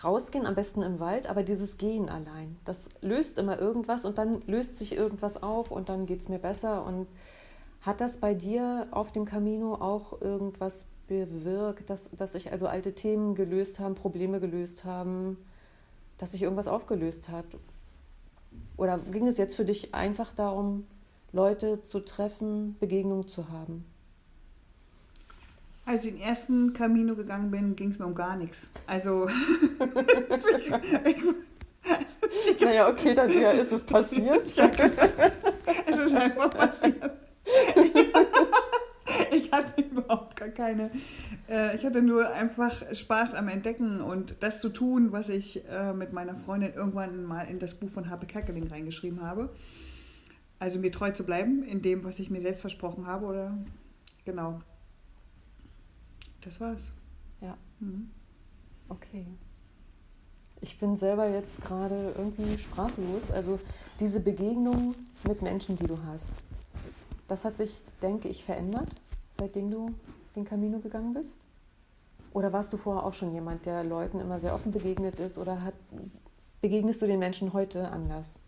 Rausgehen, 0.03 0.46
am 0.46 0.55
besten 0.55 0.83
im 0.83 1.01
Wald, 1.01 1.29
aber 1.29 1.42
dieses 1.42 1.77
Gehen 1.77 2.09
allein, 2.09 2.57
das 2.64 2.88
löst 3.03 3.37
immer 3.37 3.59
irgendwas 3.59 4.07
und 4.07 4.16
dann 4.16 4.40
löst 4.46 4.79
sich 4.79 4.96
irgendwas 4.96 5.42
auf 5.42 5.70
und 5.70 5.90
dann 5.90 6.07
geht 6.07 6.20
es 6.20 6.29
mir 6.29 6.38
besser. 6.38 6.87
Und 6.87 7.09
hat 7.83 8.01
das 8.01 8.18
bei 8.18 8.33
dir 8.33 8.87
auf 8.90 9.12
dem 9.12 9.25
Camino 9.27 9.75
auch 9.75 10.20
irgendwas 10.22 10.87
bewirkt, 11.09 11.90
dass, 11.90 12.09
dass 12.12 12.33
sich 12.33 12.53
also 12.53 12.66
alte 12.68 12.94
Themen 12.94 13.35
gelöst 13.35 13.81
haben, 13.81 13.94
Probleme 13.94 14.40
gelöst 14.40 14.85
haben, 14.85 15.37
dass 16.16 16.33
sich 16.33 16.42
irgendwas 16.42 16.68
aufgelöst 16.68 17.29
hat? 17.29 17.44
Oder 18.77 18.99
ging 18.99 19.29
es 19.29 19.38
jetzt 19.38 19.57
für 19.57 19.65
dich 19.65 19.95
einfach 19.95 20.35
darum, 20.35 20.87
Leute 21.33 21.83
zu 21.83 22.01
treffen, 22.01 22.77
Begegnungen 22.81 23.29
zu 23.29 23.49
haben? 23.49 23.85
Als 25.85 26.05
ich 26.05 26.15
den 26.15 26.23
ersten 26.23 26.73
Camino 26.73 27.17
gegangen 27.17 27.51
bin, 27.51 27.75
ging 27.75 27.91
es 27.91 27.99
mir 27.99 28.07
um 28.07 28.15
gar 28.15 28.37
nichts. 28.37 28.69
Also. 28.87 29.29
naja, 32.61 32.88
okay, 32.88 33.15
dann 33.15 33.29
ja, 33.31 33.51
ist 33.51 33.73
es 33.73 33.85
passiert. 33.85 34.47
es 35.87 35.99
ist 35.99 36.15
einfach 36.15 36.51
passiert. 36.51 37.11
ich 39.33 39.51
hatte 39.51 39.83
überhaupt 39.83 40.37
gar 40.37 40.51
keine. 40.62 40.90
Äh, 41.48 41.77
ich 41.77 41.85
hatte 41.85 42.03
nur 42.03 42.31
einfach 42.31 42.94
Spaß 42.94 43.35
am 43.35 43.48
Entdecken 43.48 44.01
und 44.01 44.37
das 44.40 44.61
zu 44.61 44.68
tun, 44.68 45.11
was 45.11 45.29
ich 45.29 45.66
äh, 45.68 45.92
mit 45.92 46.12
meiner 46.12 46.37
Freundin 46.37 46.72
irgendwann 46.72 47.25
mal 47.25 47.44
in 47.44 47.59
das 47.59 47.75
Buch 47.75 47.90
von 47.90 48.09
Harpe 48.09 48.27
Kerkeling 48.27 48.68
reingeschrieben 48.68 49.20
habe. 49.22 49.53
Also 50.61 50.79
mir 50.79 50.92
treu 50.92 51.11
zu 51.11 51.25
bleiben 51.25 51.64
in 51.64 51.83
dem, 51.83 52.05
was 52.05 52.20
ich 52.20 52.31
mir 52.31 52.40
selbst 52.40 52.61
versprochen 52.61 53.07
habe, 53.09 53.27
oder 53.27 53.59
genau. 54.25 54.61
Das 56.42 56.61
war's. 56.61 56.92
Ja. 57.40 57.57
Mhm. 57.81 58.11
Okay. 58.88 59.27
Ich 60.61 60.79
bin 60.79 60.96
selber 60.96 61.29
jetzt 61.29 61.61
gerade 61.64 62.14
irgendwie 62.16 62.57
sprachlos. 62.57 63.33
Also 63.33 63.59
diese 63.98 64.20
Begegnung 64.20 64.94
mit 65.27 65.42
Menschen, 65.42 65.75
die 65.75 65.88
du 65.88 65.96
hast, 66.07 66.44
das 67.27 67.44
hat 67.44 67.57
sich, 67.57 67.83
denke 68.01 68.29
ich, 68.29 68.44
verändert 68.44 68.90
seitdem 69.38 69.72
du 69.72 69.94
den 70.37 70.45
Camino 70.45 70.81
gegangen 70.81 71.14
bist? 71.14 71.40
Oder 72.33 72.53
warst 72.53 72.73
du 72.73 72.77
vorher 72.77 73.05
auch 73.05 73.12
schon 73.12 73.33
jemand, 73.33 73.66
der 73.66 73.85
Leuten 73.85 74.18
immer 74.18 74.40
sehr 74.40 74.55
offen 74.55 74.73
begegnet 74.73 75.21
ist? 75.21 75.38
Oder 75.38 75.62
hat, 75.62 75.75
begegnest 76.61 77.03
du 77.03 77.07
den 77.07 77.18
Menschen 77.18 77.53
heute 77.53 77.90
anders? 77.90 78.38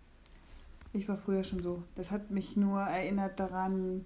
Ich 0.93 1.09
war 1.09 1.17
früher 1.17 1.45
schon 1.45 1.63
so. 1.63 1.83
Das 1.95 2.11
hat 2.11 2.31
mich 2.31 2.57
nur 2.57 2.81
erinnert 2.81 3.39
daran, 3.41 4.05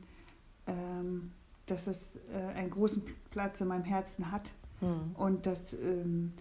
ähm, 0.66 1.32
dass 1.66 1.86
es 1.86 2.16
äh, 2.32 2.56
einen 2.56 2.70
großen 2.70 3.02
Platz 3.30 3.60
in 3.60 3.68
meinem 3.68 3.84
Herzen 3.84 4.32
hat. 4.32 4.50
Hm. 4.80 5.14
Und 5.14 5.46
dass 5.46 5.74
ähm, 5.74 6.32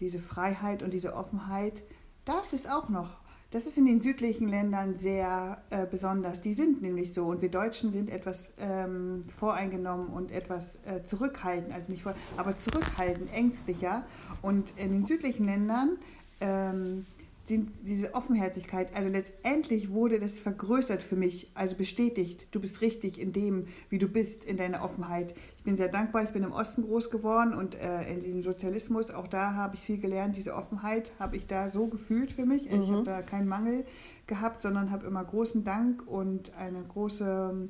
diese 0.00 0.18
Freiheit 0.18 0.82
und 0.82 0.92
diese 0.92 1.14
Offenheit, 1.14 1.82
das 2.24 2.52
ist 2.52 2.70
auch 2.70 2.88
noch. 2.88 3.16
Das 3.50 3.66
ist 3.66 3.78
in 3.78 3.86
den 3.86 3.98
südlichen 3.98 4.46
Ländern 4.46 4.92
sehr 4.92 5.62
äh, 5.70 5.86
besonders. 5.86 6.42
Die 6.42 6.52
sind 6.52 6.82
nämlich 6.82 7.14
so. 7.14 7.24
Und 7.24 7.40
wir 7.40 7.50
Deutschen 7.50 7.90
sind 7.90 8.10
etwas 8.10 8.52
ähm, 8.58 9.24
voreingenommen 9.34 10.08
und 10.08 10.32
etwas 10.32 10.76
äh, 10.84 11.02
zurückhaltend, 11.06 11.72
also 11.72 11.90
nicht 11.90 12.02
vor, 12.02 12.14
aber 12.36 12.58
zurückhaltend, 12.58 13.32
ängstlicher. 13.32 14.04
Und 14.42 14.74
in 14.76 14.92
den 14.92 15.06
südlichen 15.06 15.46
Ländern 15.46 15.96
ähm, 16.42 17.06
sind 17.48 17.70
diese 17.82 18.14
Offenherzigkeit, 18.14 18.94
also 18.94 19.08
letztendlich 19.08 19.90
wurde 19.90 20.18
das 20.18 20.38
vergrößert 20.38 21.02
für 21.02 21.16
mich, 21.16 21.50
also 21.54 21.76
bestätigt, 21.76 22.54
du 22.54 22.60
bist 22.60 22.80
richtig 22.80 23.18
in 23.18 23.32
dem, 23.32 23.66
wie 23.88 23.98
du 23.98 24.06
bist, 24.06 24.44
in 24.44 24.56
deiner 24.56 24.82
Offenheit. 24.82 25.34
Ich 25.56 25.64
bin 25.64 25.76
sehr 25.76 25.88
dankbar, 25.88 26.22
ich 26.22 26.30
bin 26.30 26.42
im 26.44 26.52
Osten 26.52 26.82
groß 26.82 27.10
geworden 27.10 27.54
und 27.54 27.74
äh, 27.74 28.12
in 28.12 28.20
diesem 28.20 28.42
Sozialismus, 28.42 29.10
auch 29.10 29.26
da 29.26 29.54
habe 29.54 29.76
ich 29.76 29.80
viel 29.80 29.98
gelernt, 29.98 30.36
diese 30.36 30.54
Offenheit 30.54 31.12
habe 31.18 31.36
ich 31.36 31.46
da 31.46 31.70
so 31.70 31.86
gefühlt 31.86 32.32
für 32.32 32.46
mich. 32.46 32.70
Mhm. 32.70 32.82
Ich 32.82 32.90
habe 32.90 33.02
da 33.02 33.22
keinen 33.22 33.48
Mangel 33.48 33.84
gehabt, 34.26 34.62
sondern 34.62 34.90
habe 34.90 35.06
immer 35.06 35.24
großen 35.24 35.64
Dank 35.64 36.06
und 36.06 36.54
eine 36.54 36.82
große 36.84 37.68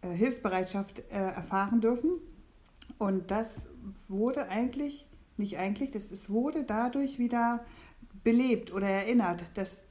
äh, 0.00 0.08
Hilfsbereitschaft 0.08 1.00
äh, 1.10 1.14
erfahren 1.14 1.80
dürfen. 1.80 2.12
Und 2.98 3.30
das 3.30 3.68
wurde 4.08 4.48
eigentlich, 4.48 5.06
nicht 5.36 5.58
eigentlich, 5.58 5.90
das, 5.90 6.10
es 6.10 6.30
wurde 6.30 6.64
dadurch 6.64 7.18
wieder 7.18 7.64
belebt 8.24 8.72
oder 8.72 8.88
erinnert, 8.88 9.44
dass 9.54 9.84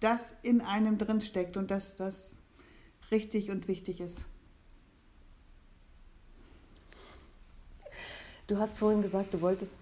das 0.00 0.36
in 0.42 0.60
einem 0.60 0.98
drin 0.98 1.20
steckt 1.20 1.56
und 1.56 1.70
dass 1.70 1.96
das 1.96 2.34
richtig 3.10 3.50
und 3.50 3.68
wichtig 3.68 4.00
ist. 4.00 4.24
Du 8.46 8.58
hast 8.58 8.78
vorhin 8.78 9.02
gesagt, 9.02 9.32
du 9.32 9.40
wolltest 9.40 9.78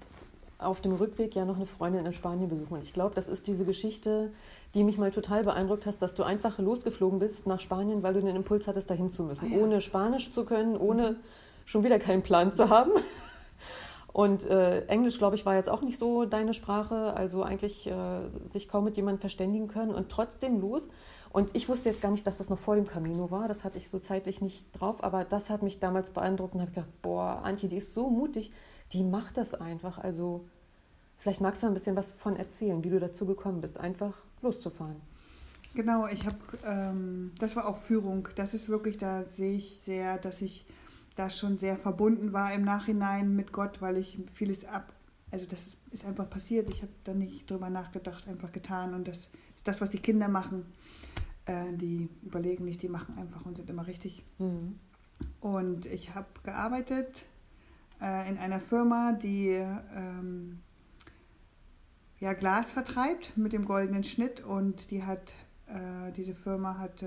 auf 0.59 0.81
dem 0.81 0.93
Rückweg 0.93 1.35
ja 1.35 1.45
noch 1.45 1.57
eine 1.57 1.67
Freundin 1.67 2.05
in 2.05 2.13
Spanien 2.13 2.49
besuchen. 2.49 2.75
Und 2.75 2.83
ich 2.83 2.93
glaube, 2.93 3.15
das 3.15 3.29
ist 3.29 3.47
diese 3.47 3.65
Geschichte, 3.65 4.33
die 4.75 4.85
mich 4.85 4.99
mal 4.99 5.11
total 5.13 5.45
beeindruckt 5.45 5.87
hat, 5.87 6.03
dass 6.03 6.15
du 6.15 6.25
einfach 6.25 6.59
losgeflogen 6.59 7.21
bist 7.21 7.47
nach 7.47 7.61
Spanien, 7.61 8.03
weil 8.03 8.15
du 8.15 8.21
den 8.21 8.35
Impuls 8.35 8.67
hattest, 8.67 8.91
dahin 8.91 9.09
zu 9.09 9.23
müssen. 9.23 9.53
Ah, 9.53 9.57
ja. 9.57 9.63
Ohne 9.63 9.81
Spanisch 9.81 10.31
zu 10.31 10.45
können, 10.45 10.77
ohne 10.77 11.17
schon 11.65 11.85
wieder 11.85 11.99
keinen 11.99 12.23
Plan 12.23 12.53
zu 12.53 12.69
haben. 12.69 12.91
Und 14.19 14.47
äh, 14.47 14.85
Englisch, 14.87 15.17
glaube 15.19 15.37
ich, 15.37 15.47
war 15.47 15.55
jetzt 15.55 15.69
auch 15.69 15.81
nicht 15.81 15.97
so 15.97 16.25
deine 16.25 16.53
Sprache, 16.53 17.15
also 17.15 17.45
eigentlich 17.45 17.87
äh, 17.87 18.23
sich 18.49 18.67
kaum 18.67 18.83
mit 18.83 18.97
jemandem 18.97 19.21
verständigen 19.21 19.69
können 19.69 19.93
und 19.95 20.09
trotzdem 20.09 20.61
los. 20.61 20.89
Und 21.31 21.55
ich 21.55 21.69
wusste 21.69 21.89
jetzt 21.89 22.03
gar 22.03 22.11
nicht, 22.11 22.27
dass 22.27 22.37
das 22.37 22.49
noch 22.49 22.59
vor 22.59 22.75
dem 22.75 22.89
Camino 22.89 23.31
war, 23.31 23.47
das 23.47 23.63
hatte 23.63 23.79
ich 23.79 23.89
so 23.89 24.01
zeitlich 24.01 24.41
nicht 24.41 24.67
drauf, 24.73 25.05
aber 25.05 25.25
das 25.25 25.51
hat 25.51 25.63
mich 25.63 25.79
damals 25.79 26.11
beeindruckt 26.11 26.55
und 26.55 26.63
habe 26.63 26.73
gedacht, 26.73 26.91
boah, 27.01 27.43
Antje, 27.45 27.69
die 27.69 27.77
ist 27.77 27.95
so 27.95 28.11
mutig, 28.11 28.51
die 28.93 29.05
macht 29.05 29.37
das 29.37 29.55
einfach. 29.55 29.99
Also 29.99 30.45
vielleicht 31.17 31.41
magst 31.41 31.63
du 31.63 31.69
ein 31.69 31.75
bisschen 31.75 31.95
was 31.95 32.11
von 32.11 32.35
erzählen, 32.35 32.83
wie 32.83 32.91
du 32.91 32.99
dazu 32.99 33.25
gekommen 33.25 33.61
bist, 33.61 33.79
einfach 33.79 34.15
loszufahren. 34.43 34.97
Genau, 35.75 36.09
ich 36.09 36.27
habe, 36.27 36.39
ähm, 36.67 37.31
das 37.39 37.55
war 37.55 37.69
auch 37.69 37.77
Führung. 37.77 38.29
Das 38.35 38.53
ist 38.53 38.69
wirklich, 38.69 38.99
da 38.99 39.27
sehe 39.27 39.59
ich 39.59 39.79
sehr, 39.79 40.19
dass 40.19 40.43
ich 40.43 40.67
da 41.19 41.31
schon 41.31 41.59
sehr 41.59 41.77
verbunden 41.77 42.33
war 42.33 42.53
im 42.53 42.63
Nachhinein 42.63 43.35
mit 43.35 43.53
Gott, 43.53 43.83
weil 43.83 43.97
ich 43.97 44.19
vieles 44.33 44.65
ab, 44.65 44.93
also 45.31 45.47
das 45.47 45.77
ist 45.91 46.05
einfach 46.05 46.31
passiert. 46.31 46.71
Ich 46.71 46.83
habe 46.83 46.93
da 47.05 47.13
nicht 47.13 47.51
drüber 47.51 47.71
nachgedacht, 47.71 48.29
einfach 48.29 48.53
getan. 48.53 48.95
Und 48.95 49.09
das 49.09 49.31
ist 49.57 49.67
das, 49.67 49.81
was 49.81 49.91
die 49.91 49.99
Kinder 49.99 50.29
machen. 50.29 50.67
Äh, 51.47 51.73
die 51.75 52.09
überlegen 52.23 52.65
nicht, 52.65 52.83
die 52.83 52.89
machen 52.89 53.19
einfach 53.19 53.45
und 53.45 53.57
sind 53.57 53.69
immer 53.69 53.87
richtig. 53.87 54.25
Mhm. 54.39 54.75
Und 55.41 55.87
ich 55.87 56.15
habe 56.15 56.29
gearbeitet 56.45 57.27
äh, 58.01 58.29
in 58.29 58.39
einer 58.39 58.61
Firma, 58.61 59.13
die 59.13 59.49
ähm, 59.49 60.61
ja, 62.21 62.33
Glas 62.33 62.73
vertreibt 62.73 63.37
mit 63.37 63.53
dem 63.53 63.65
goldenen 63.65 64.05
Schnitt 64.05 64.41
und 64.41 64.91
die 64.91 65.03
hat, 65.03 65.35
äh, 65.67 66.13
diese 66.13 66.35
Firma 66.35 66.79
hat 66.79 67.05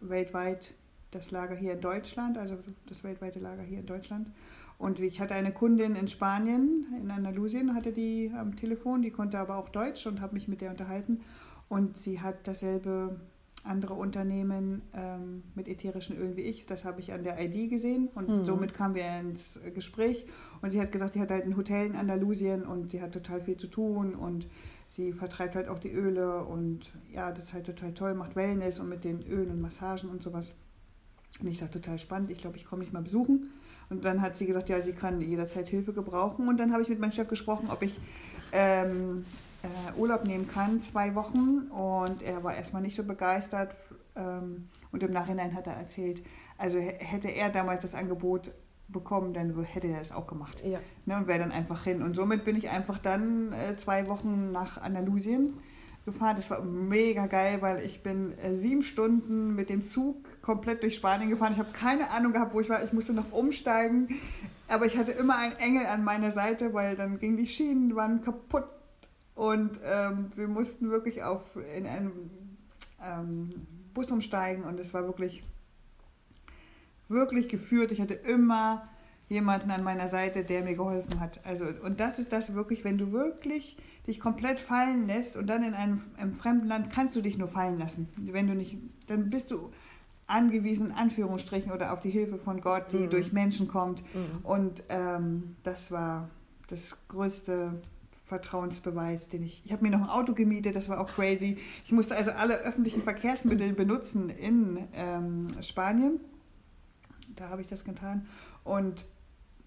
weltweit 0.00 0.74
das 1.10 1.30
Lager 1.30 1.54
hier 1.54 1.72
in 1.72 1.80
Deutschland, 1.80 2.38
also 2.38 2.56
das 2.86 3.04
weltweite 3.04 3.38
Lager 3.38 3.62
hier 3.62 3.80
in 3.80 3.86
Deutschland. 3.86 4.30
Und 4.78 4.98
ich 5.00 5.20
hatte 5.20 5.34
eine 5.34 5.52
Kundin 5.52 5.94
in 5.94 6.08
Spanien, 6.08 6.86
in 6.98 7.10
Andalusien, 7.10 7.74
hatte 7.74 7.92
die 7.92 8.32
am 8.34 8.56
Telefon, 8.56 9.02
die 9.02 9.10
konnte 9.10 9.38
aber 9.38 9.56
auch 9.56 9.68
Deutsch 9.68 10.06
und 10.06 10.20
habe 10.20 10.34
mich 10.34 10.48
mit 10.48 10.62
der 10.62 10.70
unterhalten. 10.70 11.20
Und 11.68 11.96
sie 11.96 12.20
hat 12.20 12.48
dasselbe 12.48 13.20
andere 13.62 13.94
Unternehmen 13.94 14.82
ähm, 14.94 15.42
mit 15.54 15.68
ätherischen 15.68 16.16
Ölen 16.16 16.36
wie 16.36 16.42
ich. 16.42 16.66
Das 16.66 16.84
habe 16.84 17.00
ich 17.00 17.12
an 17.12 17.24
der 17.24 17.38
ID 17.38 17.68
gesehen 17.68 18.08
und 18.14 18.28
mhm. 18.28 18.44
somit 18.46 18.72
kamen 18.72 18.94
wir 18.94 19.04
ins 19.20 19.60
Gespräch. 19.74 20.26
Und 20.62 20.70
sie 20.70 20.80
hat 20.80 20.92
gesagt, 20.92 21.14
sie 21.14 21.20
hat 21.20 21.30
halt 21.30 21.44
ein 21.44 21.56
Hotel 21.56 21.86
in 21.86 21.96
Andalusien 21.96 22.64
und 22.64 22.90
sie 22.90 23.02
hat 23.02 23.12
total 23.12 23.40
viel 23.42 23.56
zu 23.56 23.66
tun 23.66 24.14
und 24.14 24.48
sie 24.88 25.12
vertreibt 25.12 25.54
halt 25.54 25.68
auch 25.68 25.78
die 25.78 25.92
Öle 25.92 26.42
und 26.44 26.92
ja, 27.12 27.30
das 27.32 27.46
ist 27.46 27.54
halt 27.54 27.66
total 27.66 27.92
toll, 27.92 28.14
macht 28.14 28.34
Wellness 28.34 28.80
und 28.80 28.88
mit 28.88 29.04
den 29.04 29.22
Ölen 29.26 29.50
und 29.50 29.60
Massagen 29.60 30.08
und 30.08 30.22
sowas. 30.22 30.56
Und 31.38 31.46
ich 31.46 31.58
sage, 31.58 31.70
total 31.70 31.98
spannend, 31.98 32.30
ich 32.30 32.38
glaube, 32.38 32.56
ich 32.56 32.64
komme 32.64 32.80
mich 32.80 32.92
mal 32.92 33.02
besuchen. 33.02 33.50
Und 33.88 34.04
dann 34.04 34.20
hat 34.20 34.36
sie 34.36 34.46
gesagt, 34.46 34.68
ja, 34.68 34.80
sie 34.80 34.92
kann 34.92 35.20
jederzeit 35.20 35.68
Hilfe 35.68 35.92
gebrauchen. 35.92 36.48
Und 36.48 36.58
dann 36.58 36.72
habe 36.72 36.82
ich 36.82 36.88
mit 36.88 37.00
meinem 37.00 37.12
Chef 37.12 37.28
gesprochen, 37.28 37.68
ob 37.70 37.82
ich 37.82 37.98
ähm, 38.52 39.24
äh, 39.62 39.98
Urlaub 39.98 40.26
nehmen 40.26 40.48
kann, 40.48 40.82
zwei 40.82 41.14
Wochen. 41.14 41.70
Und 41.70 42.22
er 42.22 42.42
war 42.44 42.54
erstmal 42.54 42.82
nicht 42.82 42.94
so 42.94 43.04
begeistert. 43.04 43.74
Ähm, 44.16 44.68
und 44.92 45.02
im 45.02 45.12
Nachhinein 45.12 45.54
hat 45.54 45.66
er 45.66 45.74
erzählt, 45.74 46.22
also 46.58 46.78
hätte 46.78 47.28
er 47.28 47.50
damals 47.50 47.82
das 47.82 47.94
Angebot 47.94 48.50
bekommen, 48.88 49.32
dann 49.32 49.62
hätte 49.64 49.86
er 49.86 50.00
es 50.00 50.12
auch 50.12 50.26
gemacht. 50.26 50.62
Ja. 50.64 50.80
Ne, 51.06 51.16
und 51.16 51.26
wäre 51.26 51.38
dann 51.38 51.52
einfach 51.52 51.84
hin. 51.84 52.02
Und 52.02 52.16
somit 52.16 52.44
bin 52.44 52.56
ich 52.56 52.68
einfach 52.68 52.98
dann 52.98 53.52
äh, 53.52 53.76
zwei 53.76 54.08
Wochen 54.08 54.52
nach 54.52 54.80
Andalusien 54.80 55.54
gefahren. 56.04 56.36
Das 56.36 56.50
war 56.50 56.62
mega 56.62 57.26
geil, 57.26 57.62
weil 57.62 57.84
ich 57.84 58.02
bin 58.02 58.36
äh, 58.38 58.54
sieben 58.54 58.82
Stunden 58.82 59.54
mit 59.54 59.70
dem 59.70 59.84
Zug 59.84 60.16
komplett 60.42 60.82
durch 60.82 60.96
Spanien 60.96 61.30
gefahren. 61.30 61.52
Ich 61.52 61.58
habe 61.58 61.72
keine 61.72 62.10
Ahnung 62.10 62.32
gehabt, 62.32 62.54
wo 62.54 62.60
ich 62.60 62.68
war. 62.68 62.82
Ich 62.82 62.92
musste 62.92 63.12
noch 63.12 63.32
umsteigen. 63.32 64.08
Aber 64.68 64.86
ich 64.86 64.96
hatte 64.96 65.12
immer 65.12 65.36
einen 65.36 65.56
Engel 65.56 65.86
an 65.86 66.04
meiner 66.04 66.30
Seite, 66.30 66.72
weil 66.72 66.96
dann 66.96 67.18
gingen 67.18 67.36
die 67.36 67.46
Schienen, 67.46 67.96
waren 67.96 68.22
kaputt. 68.22 68.64
Und 69.34 69.80
ähm, 69.84 70.28
wir 70.36 70.48
mussten 70.48 70.90
wirklich 70.90 71.22
auf, 71.22 71.56
in 71.76 71.86
einen 71.86 72.30
ähm, 73.04 73.50
Bus 73.94 74.10
umsteigen. 74.10 74.64
Und 74.64 74.78
es 74.78 74.94
war 74.94 75.04
wirklich, 75.06 75.42
wirklich 77.08 77.48
geführt. 77.48 77.90
Ich 77.92 78.00
hatte 78.00 78.14
immer 78.14 78.88
jemanden 79.30 79.70
an 79.70 79.82
meiner 79.84 80.08
Seite, 80.08 80.44
der 80.44 80.62
mir 80.64 80.74
geholfen 80.74 81.20
hat. 81.20 81.40
Also, 81.46 81.66
und 81.84 82.00
das 82.00 82.18
ist 82.18 82.32
das 82.32 82.54
wirklich, 82.54 82.84
wenn 82.84 82.98
du 82.98 83.12
wirklich 83.12 83.76
dich 84.06 84.18
komplett 84.18 84.60
fallen 84.60 85.06
lässt 85.06 85.36
und 85.36 85.46
dann 85.46 85.62
in 85.62 85.72
einem, 85.72 86.00
einem 86.18 86.34
fremden 86.34 86.66
Land 86.66 86.90
kannst 86.90 87.16
du 87.16 87.22
dich 87.22 87.38
nur 87.38 87.48
fallen 87.48 87.78
lassen. 87.78 88.08
Wenn 88.16 88.48
du 88.48 88.54
nicht, 88.54 88.76
dann 89.06 89.30
bist 89.30 89.52
du 89.52 89.70
angewiesen, 90.26 90.88
in 90.88 90.92
Anführungsstrichen, 90.92 91.70
oder 91.70 91.92
auf 91.92 92.00
die 92.00 92.10
Hilfe 92.10 92.38
von 92.38 92.60
Gott, 92.60 92.92
die 92.92 92.98
mhm. 92.98 93.10
durch 93.10 93.32
Menschen 93.32 93.68
kommt. 93.68 94.02
Mhm. 94.14 94.44
Und 94.44 94.82
ähm, 94.88 95.56
das 95.62 95.92
war 95.92 96.28
das 96.66 96.96
größte 97.08 97.80
Vertrauensbeweis, 98.24 99.28
den 99.28 99.44
ich. 99.44 99.62
Ich 99.64 99.72
habe 99.72 99.84
mir 99.84 99.90
noch 99.90 100.02
ein 100.02 100.08
Auto 100.08 100.34
gemietet, 100.34 100.74
das 100.74 100.88
war 100.88 101.00
auch 101.00 101.08
crazy. 101.08 101.58
Ich 101.84 101.92
musste 101.92 102.16
also 102.16 102.32
alle 102.32 102.58
öffentlichen 102.58 103.02
Verkehrsmittel 103.02 103.72
benutzen 103.74 104.28
in 104.28 104.88
ähm, 104.92 105.46
Spanien. 105.60 106.18
Da 107.36 107.48
habe 107.48 107.60
ich 107.60 107.68
das 107.68 107.84
getan. 107.84 108.26
Und 108.64 109.04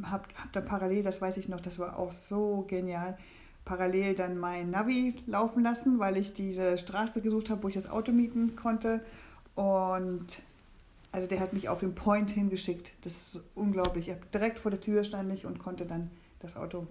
habe 0.09 0.23
hab 0.35 0.51
dann 0.53 0.65
parallel, 0.65 1.03
das 1.03 1.21
weiß 1.21 1.37
ich 1.37 1.49
noch, 1.49 1.61
das 1.61 1.79
war 1.79 1.97
auch 1.97 2.11
so 2.11 2.65
genial, 2.67 3.17
parallel 3.65 4.15
dann 4.15 4.37
mein 4.37 4.69
Navi 4.69 5.15
laufen 5.27 5.63
lassen, 5.63 5.99
weil 5.99 6.17
ich 6.17 6.33
diese 6.33 6.77
Straße 6.77 7.21
gesucht 7.21 7.49
habe, 7.49 7.63
wo 7.63 7.67
ich 7.67 7.75
das 7.75 7.89
Auto 7.89 8.11
mieten 8.11 8.55
konnte. 8.55 9.01
Und 9.55 10.41
also 11.11 11.27
der 11.27 11.39
hat 11.39 11.53
mich 11.53 11.69
auf 11.69 11.79
den 11.79 11.95
Point 11.95 12.31
hingeschickt. 12.31 12.93
Das 13.01 13.13
ist 13.13 13.39
unglaublich. 13.55 14.09
Ich 14.09 14.15
direkt 14.33 14.59
vor 14.59 14.71
der 14.71 14.81
Tür 14.81 15.03
stand 15.03 15.31
ich 15.31 15.45
und 15.45 15.59
konnte 15.59 15.85
dann 15.85 16.09
das 16.39 16.57
Auto 16.57 16.87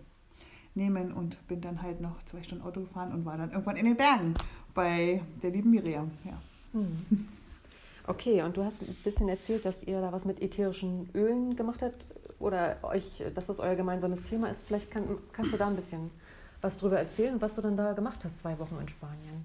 nehmen 0.74 1.12
und 1.12 1.46
bin 1.48 1.60
dann 1.60 1.82
halt 1.82 2.00
noch 2.00 2.22
zwei 2.24 2.42
Stunden 2.42 2.64
Auto 2.64 2.80
gefahren 2.80 3.12
und 3.12 3.24
war 3.24 3.36
dann 3.36 3.50
irgendwann 3.50 3.76
in 3.76 3.84
den 3.84 3.96
Bergen 3.96 4.34
bei 4.74 5.22
der 5.42 5.50
lieben 5.50 5.70
Miriam. 5.70 6.10
Ja. 6.24 6.40
Hm. 6.72 7.28
Okay, 8.04 8.42
und 8.42 8.56
du 8.56 8.64
hast 8.64 8.82
ein 8.82 8.96
bisschen 9.04 9.28
erzählt, 9.28 9.64
dass 9.64 9.84
ihr 9.84 10.00
da 10.00 10.10
was 10.10 10.24
mit 10.24 10.42
ätherischen 10.42 11.08
Ölen 11.14 11.54
gemacht 11.54 11.82
habt 11.82 12.04
oder 12.42 12.76
euch, 12.82 13.22
dass 13.34 13.46
das 13.46 13.60
euer 13.60 13.76
gemeinsames 13.76 14.22
Thema 14.22 14.48
ist. 14.50 14.66
Vielleicht 14.66 14.90
kann, 14.90 15.18
kannst 15.32 15.52
du 15.52 15.56
da 15.56 15.66
ein 15.68 15.76
bisschen 15.76 16.10
was 16.60 16.76
drüber 16.76 16.98
erzählen, 16.98 17.40
was 17.40 17.54
du 17.54 17.62
dann 17.62 17.76
da 17.76 17.92
gemacht 17.92 18.20
hast, 18.24 18.38
zwei 18.38 18.58
Wochen 18.58 18.78
in 18.80 18.88
Spanien. 18.88 19.44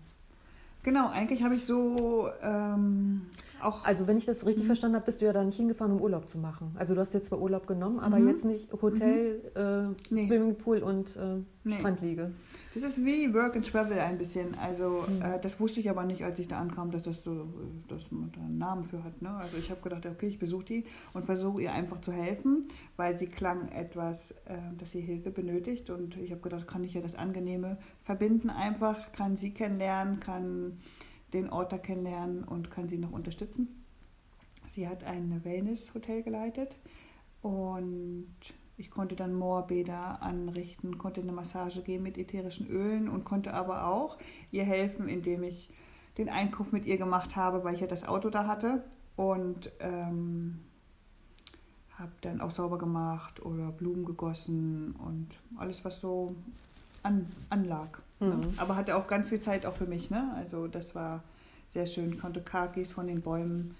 Genau, 0.83 1.09
eigentlich 1.09 1.43
habe 1.43 1.55
ich 1.55 1.65
so 1.65 2.29
ähm, 2.41 3.27
auch. 3.61 3.83
Also, 3.83 4.07
wenn 4.07 4.17
ich 4.17 4.25
das 4.25 4.45
richtig 4.45 4.63
mhm. 4.63 4.67
verstanden 4.67 4.95
habe, 4.95 5.05
bist 5.05 5.21
du 5.21 5.25
ja 5.25 5.33
da 5.33 5.43
nicht 5.43 5.57
hingefahren, 5.57 5.93
um 5.93 6.01
Urlaub 6.01 6.29
zu 6.29 6.37
machen. 6.37 6.75
Also, 6.77 6.95
du 6.95 7.01
hast 7.01 7.13
jetzt 7.13 7.27
zwar 7.27 7.39
Urlaub 7.39 7.67
genommen, 7.67 7.99
aber 7.99 8.19
mhm. 8.19 8.29
jetzt 8.29 8.45
nicht 8.45 8.71
Hotel, 8.81 9.41
mhm. 9.55 9.95
äh, 9.95 10.13
nee. 10.13 10.27
Swimmingpool 10.27 10.79
und 10.79 11.15
äh, 11.15 11.41
nee. 11.63 11.75
Strandliege. 11.75 12.31
Das 12.73 12.83
ist 12.83 13.03
wie 13.03 13.33
Work 13.33 13.55
and 13.55 13.67
Travel 13.67 13.97
ein 13.99 14.17
bisschen. 14.17 14.55
Also, 14.59 15.05
mhm. 15.07 15.21
äh, 15.21 15.39
das 15.41 15.59
wusste 15.59 15.79
ich 15.79 15.89
aber 15.89 16.03
nicht, 16.03 16.23
als 16.23 16.39
ich 16.39 16.47
da 16.47 16.59
ankam, 16.59 16.91
dass 16.91 17.03
das 17.03 17.23
so 17.23 17.47
dass 17.87 18.11
man 18.11 18.31
da 18.31 18.41
einen 18.41 18.57
Namen 18.57 18.83
für 18.83 19.03
hat. 19.03 19.21
Ne? 19.21 19.29
Also, 19.29 19.57
ich 19.57 19.71
habe 19.71 19.81
gedacht, 19.81 20.05
okay, 20.05 20.27
ich 20.27 20.39
besuche 20.39 20.65
die 20.65 20.85
und 21.13 21.25
versuche 21.25 21.61
ihr 21.61 21.71
einfach 21.71 22.01
zu 22.01 22.11
helfen, 22.11 22.67
weil 22.95 23.17
sie 23.17 23.27
klang 23.27 23.69
etwas, 23.69 24.31
äh, 24.31 24.57
dass 24.77 24.91
sie 24.91 25.01
Hilfe 25.01 25.31
benötigt. 25.31 25.89
Und 25.89 26.17
ich 26.17 26.31
habe 26.31 26.41
gedacht, 26.41 26.67
kann 26.67 26.83
ich 26.83 26.93
ja 26.93 27.01
das 27.01 27.15
Angenehme 27.15 27.77
verbinden 28.03 28.49
einfach, 28.49 29.11
kann 29.11 29.37
sie 29.37 29.51
kennenlernen, 29.51 30.19
kann 30.19 30.77
den 31.33 31.49
Ort 31.49 31.71
da 31.71 31.77
kennenlernen 31.77 32.43
und 32.43 32.71
kann 32.71 32.89
sie 32.89 32.97
noch 32.97 33.11
unterstützen. 33.11 33.83
Sie 34.67 34.87
hat 34.87 35.03
ein 35.03 35.43
Wellness-Hotel 35.43 36.23
geleitet 36.23 36.75
und 37.41 38.35
ich 38.77 38.91
konnte 38.91 39.15
dann 39.15 39.33
Moorbäder 39.33 40.21
anrichten, 40.21 40.97
konnte 40.97 41.21
eine 41.21 41.31
Massage 41.31 41.81
geben 41.81 42.03
mit 42.03 42.17
ätherischen 42.17 42.67
Ölen 42.67 43.09
und 43.09 43.25
konnte 43.25 43.53
aber 43.53 43.87
auch 43.87 44.17
ihr 44.51 44.65
helfen, 44.65 45.09
indem 45.09 45.43
ich 45.43 45.69
den 46.17 46.29
Einkauf 46.29 46.71
mit 46.71 46.85
ihr 46.85 46.97
gemacht 46.97 47.35
habe, 47.35 47.63
weil 47.63 47.75
ich 47.75 47.81
ja 47.81 47.87
das 47.87 48.03
Auto 48.03 48.29
da 48.29 48.45
hatte 48.45 48.83
und 49.15 49.71
ähm, 49.79 50.59
habe 51.97 52.11
dann 52.21 52.41
auch 52.41 52.51
sauber 52.51 52.77
gemacht 52.77 53.43
oder 53.43 53.71
Blumen 53.71 54.05
gegossen 54.05 54.95
und 54.95 55.27
alles, 55.57 55.83
was 55.83 55.99
so 55.99 56.35
an, 57.03 57.27
anlag. 57.49 58.01
Ne? 58.19 58.27
Mhm. 58.27 58.39
Ne? 58.39 58.53
Aber 58.57 58.75
hatte 58.75 58.95
auch 58.95 59.07
ganz 59.07 59.29
viel 59.29 59.39
Zeit 59.39 59.65
auch 59.65 59.75
für 59.75 59.85
mich. 59.85 60.09
Ne? 60.09 60.31
Also 60.35 60.67
das 60.67 60.95
war 60.95 61.23
sehr 61.69 61.85
schön. 61.85 62.19
Konnte 62.19 62.41
Kakis 62.41 62.93
von 62.93 63.07
den 63.07 63.21
Bäumen 63.21 63.75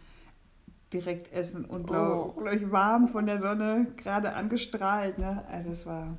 direkt 0.94 1.34
essen 1.34 1.66
und 1.66 1.92
oh. 1.92 2.34
glaube 2.38 2.72
warm 2.72 3.08
von 3.08 3.26
der 3.26 3.40
Sonne 3.40 3.88
gerade 3.98 4.34
angestrahlt. 4.34 5.18
Ne? 5.18 5.44
Also 5.50 5.72
es 5.72 5.86
war, 5.86 6.18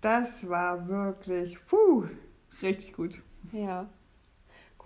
das 0.00 0.48
war 0.48 0.88
wirklich, 0.88 1.58
puh, 1.66 2.04
richtig 2.62 2.92
gut. 2.92 3.22
Ja, 3.52 3.88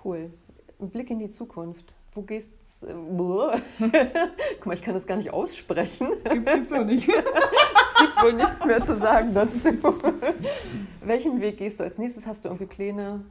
cool. 0.05 0.31
Ein 0.79 0.91
Blick 0.91 1.11
in 1.11 1.19
die 1.19 1.31
Zukunft. 1.31 1.95
Wo 2.13 2.23
gehst 2.23 2.51
du? 2.81 2.89
Guck 3.79 4.67
mal, 4.67 4.75
ich 4.75 4.83
kann 4.83 4.95
das 4.95 5.07
gar 5.07 5.17
nicht 5.17 5.33
aussprechen. 5.33 6.09
Gibt, 6.25 6.47
gibt's 6.47 6.73
auch 6.73 6.85
nicht. 6.85 7.09
gibt 8.01 8.23
wohl 8.23 8.33
nichts 8.33 8.65
mehr 8.65 8.85
zu 8.85 8.99
sagen 8.99 9.35
dazu. 9.35 9.69
Welchen 11.05 11.41
Weg 11.41 11.59
gehst 11.59 11.81
du 11.81 11.85
als 11.85 11.99
nächstes? 11.99 12.27
Hast 12.27 12.45
du 12.45 12.49
irgendwie 12.49 12.67
Pläne? 12.67 13.25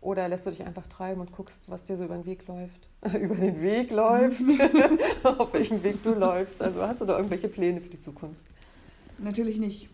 Oder 0.00 0.28
lässt 0.28 0.44
du 0.44 0.50
dich 0.50 0.62
einfach 0.62 0.86
treiben 0.86 1.20
und 1.20 1.32
guckst, 1.32 1.62
was 1.66 1.84
dir 1.84 1.96
so 1.96 2.04
über 2.04 2.14
den 2.14 2.26
Weg 2.26 2.46
läuft? 2.46 2.88
über 3.18 3.34
den 3.34 3.62
Weg 3.62 3.90
läuft? 3.90 4.42
Auf 5.22 5.54
welchem 5.54 5.82
Weg 5.82 6.02
du 6.02 6.12
läufst? 6.12 6.60
Also 6.60 6.82
hast 6.82 7.00
du 7.00 7.06
da 7.06 7.16
irgendwelche 7.16 7.48
Pläne 7.48 7.80
für 7.80 7.88
die 7.88 8.00
Zukunft? 8.00 8.40
Natürlich 9.18 9.58
nicht. 9.58 9.88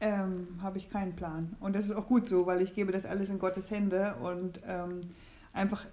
Ähm, 0.00 0.46
Habe 0.62 0.78
ich 0.78 0.88
keinen 0.88 1.16
Plan. 1.16 1.56
Und 1.58 1.74
das 1.74 1.86
ist 1.86 1.92
auch 1.92 2.06
gut 2.06 2.28
so, 2.28 2.46
weil 2.46 2.62
ich 2.62 2.74
gebe 2.74 2.92
das 2.92 3.06
alles 3.06 3.30
in 3.30 3.40
Gottes 3.40 3.70
Hände 3.70 4.14
und 4.22 4.60
ähm, 4.66 5.00
einfach 5.52 5.86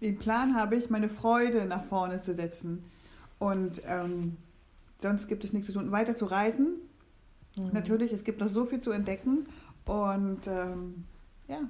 den 0.00 0.18
Plan 0.18 0.54
habe 0.54 0.76
ich, 0.76 0.90
meine 0.90 1.08
Freude 1.08 1.64
nach 1.64 1.84
vorne 1.84 2.20
zu 2.22 2.34
setzen. 2.34 2.84
Und 3.38 3.82
ähm, 3.86 4.36
sonst 5.00 5.28
gibt 5.28 5.44
es 5.44 5.52
nichts 5.52 5.68
zu 5.68 5.72
tun. 5.72 5.92
Weiter 5.92 6.14
zu 6.14 6.26
reisen. 6.26 6.80
Mhm. 7.58 7.70
Natürlich, 7.72 8.12
es 8.12 8.24
gibt 8.24 8.40
noch 8.40 8.48
so 8.48 8.64
viel 8.64 8.80
zu 8.80 8.90
entdecken. 8.90 9.46
Und 9.84 10.46
ähm, 10.46 11.04
ja, 11.48 11.60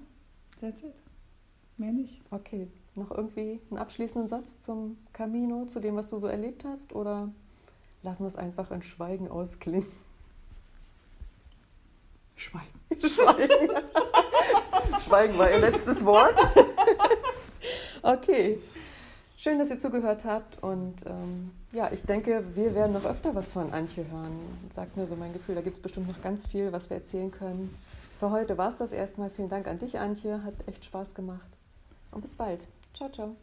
that's 0.61 0.83
it. 0.83 0.95
Mehr 1.77 1.93
nicht. 1.93 2.23
Okay. 2.31 2.69
Noch 2.97 3.11
irgendwie 3.11 3.61
einen 3.71 3.79
abschließenden 3.79 4.29
Satz 4.29 4.59
zum 4.61 4.97
Camino, 5.13 5.67
zu 5.67 5.81
dem, 5.81 5.97
was 5.97 6.09
du 6.09 6.19
so 6.19 6.27
erlebt 6.27 6.65
hast? 6.65 6.95
Oder 6.95 7.31
lassen 8.03 8.23
wir 8.23 8.29
es 8.29 8.37
einfach 8.37 8.71
in 8.71 8.83
Schweigen 8.83 9.29
ausklingen? 9.29 9.87
Schweigen. 12.37 12.69
Schweigen. 13.07 13.71
Schweigen 15.05 15.39
war 15.39 15.51
ihr 15.51 15.59
letztes 15.59 16.05
Wort. 16.05 16.35
okay. 18.03 18.59
Schön, 19.39 19.59
dass 19.59 19.71
ihr 19.71 19.77
zugehört 19.77 20.25
habt 20.25 20.63
und 20.63 21.05
ähm, 21.07 21.51
ja, 21.73 21.93
ich 21.93 22.03
denke, 22.03 22.43
wir 22.55 22.75
werden 22.75 22.93
noch 22.93 23.05
öfter 23.05 23.35
was 23.35 23.53
von 23.53 23.71
Antje 23.73 24.07
hören. 24.11 24.33
Sagt 24.73 24.97
mir 24.97 25.05
so 25.05 25.15
mein 25.15 25.35
Gefühl, 25.35 25.55
da 25.55 25.61
gibt 25.61 25.77
es 25.77 25.83
bestimmt 25.83 26.09
noch 26.09 26.23
ganz 26.23 26.47
viel, 26.47 26.73
was 26.73 26.89
wir 26.89 26.97
erzählen 26.97 27.31
können. 27.31 27.75
Für 28.19 28.31
heute 28.31 28.57
war 28.57 28.71
es 28.71 28.77
das 28.77 28.93
erstmal. 28.93 29.29
Vielen 29.29 29.51
Dank 29.51 29.69
an 29.69 29.79
dich, 29.79 29.99
Antje. 29.99 30.43
Hat 30.43 30.55
echt 30.67 30.87
Spaß 30.87 31.15
gemacht. 31.15 31.47
Und 32.13 32.23
bis 32.23 32.35
bald. 32.35 32.67
Ciao, 32.95 33.11
ciao. 33.11 33.37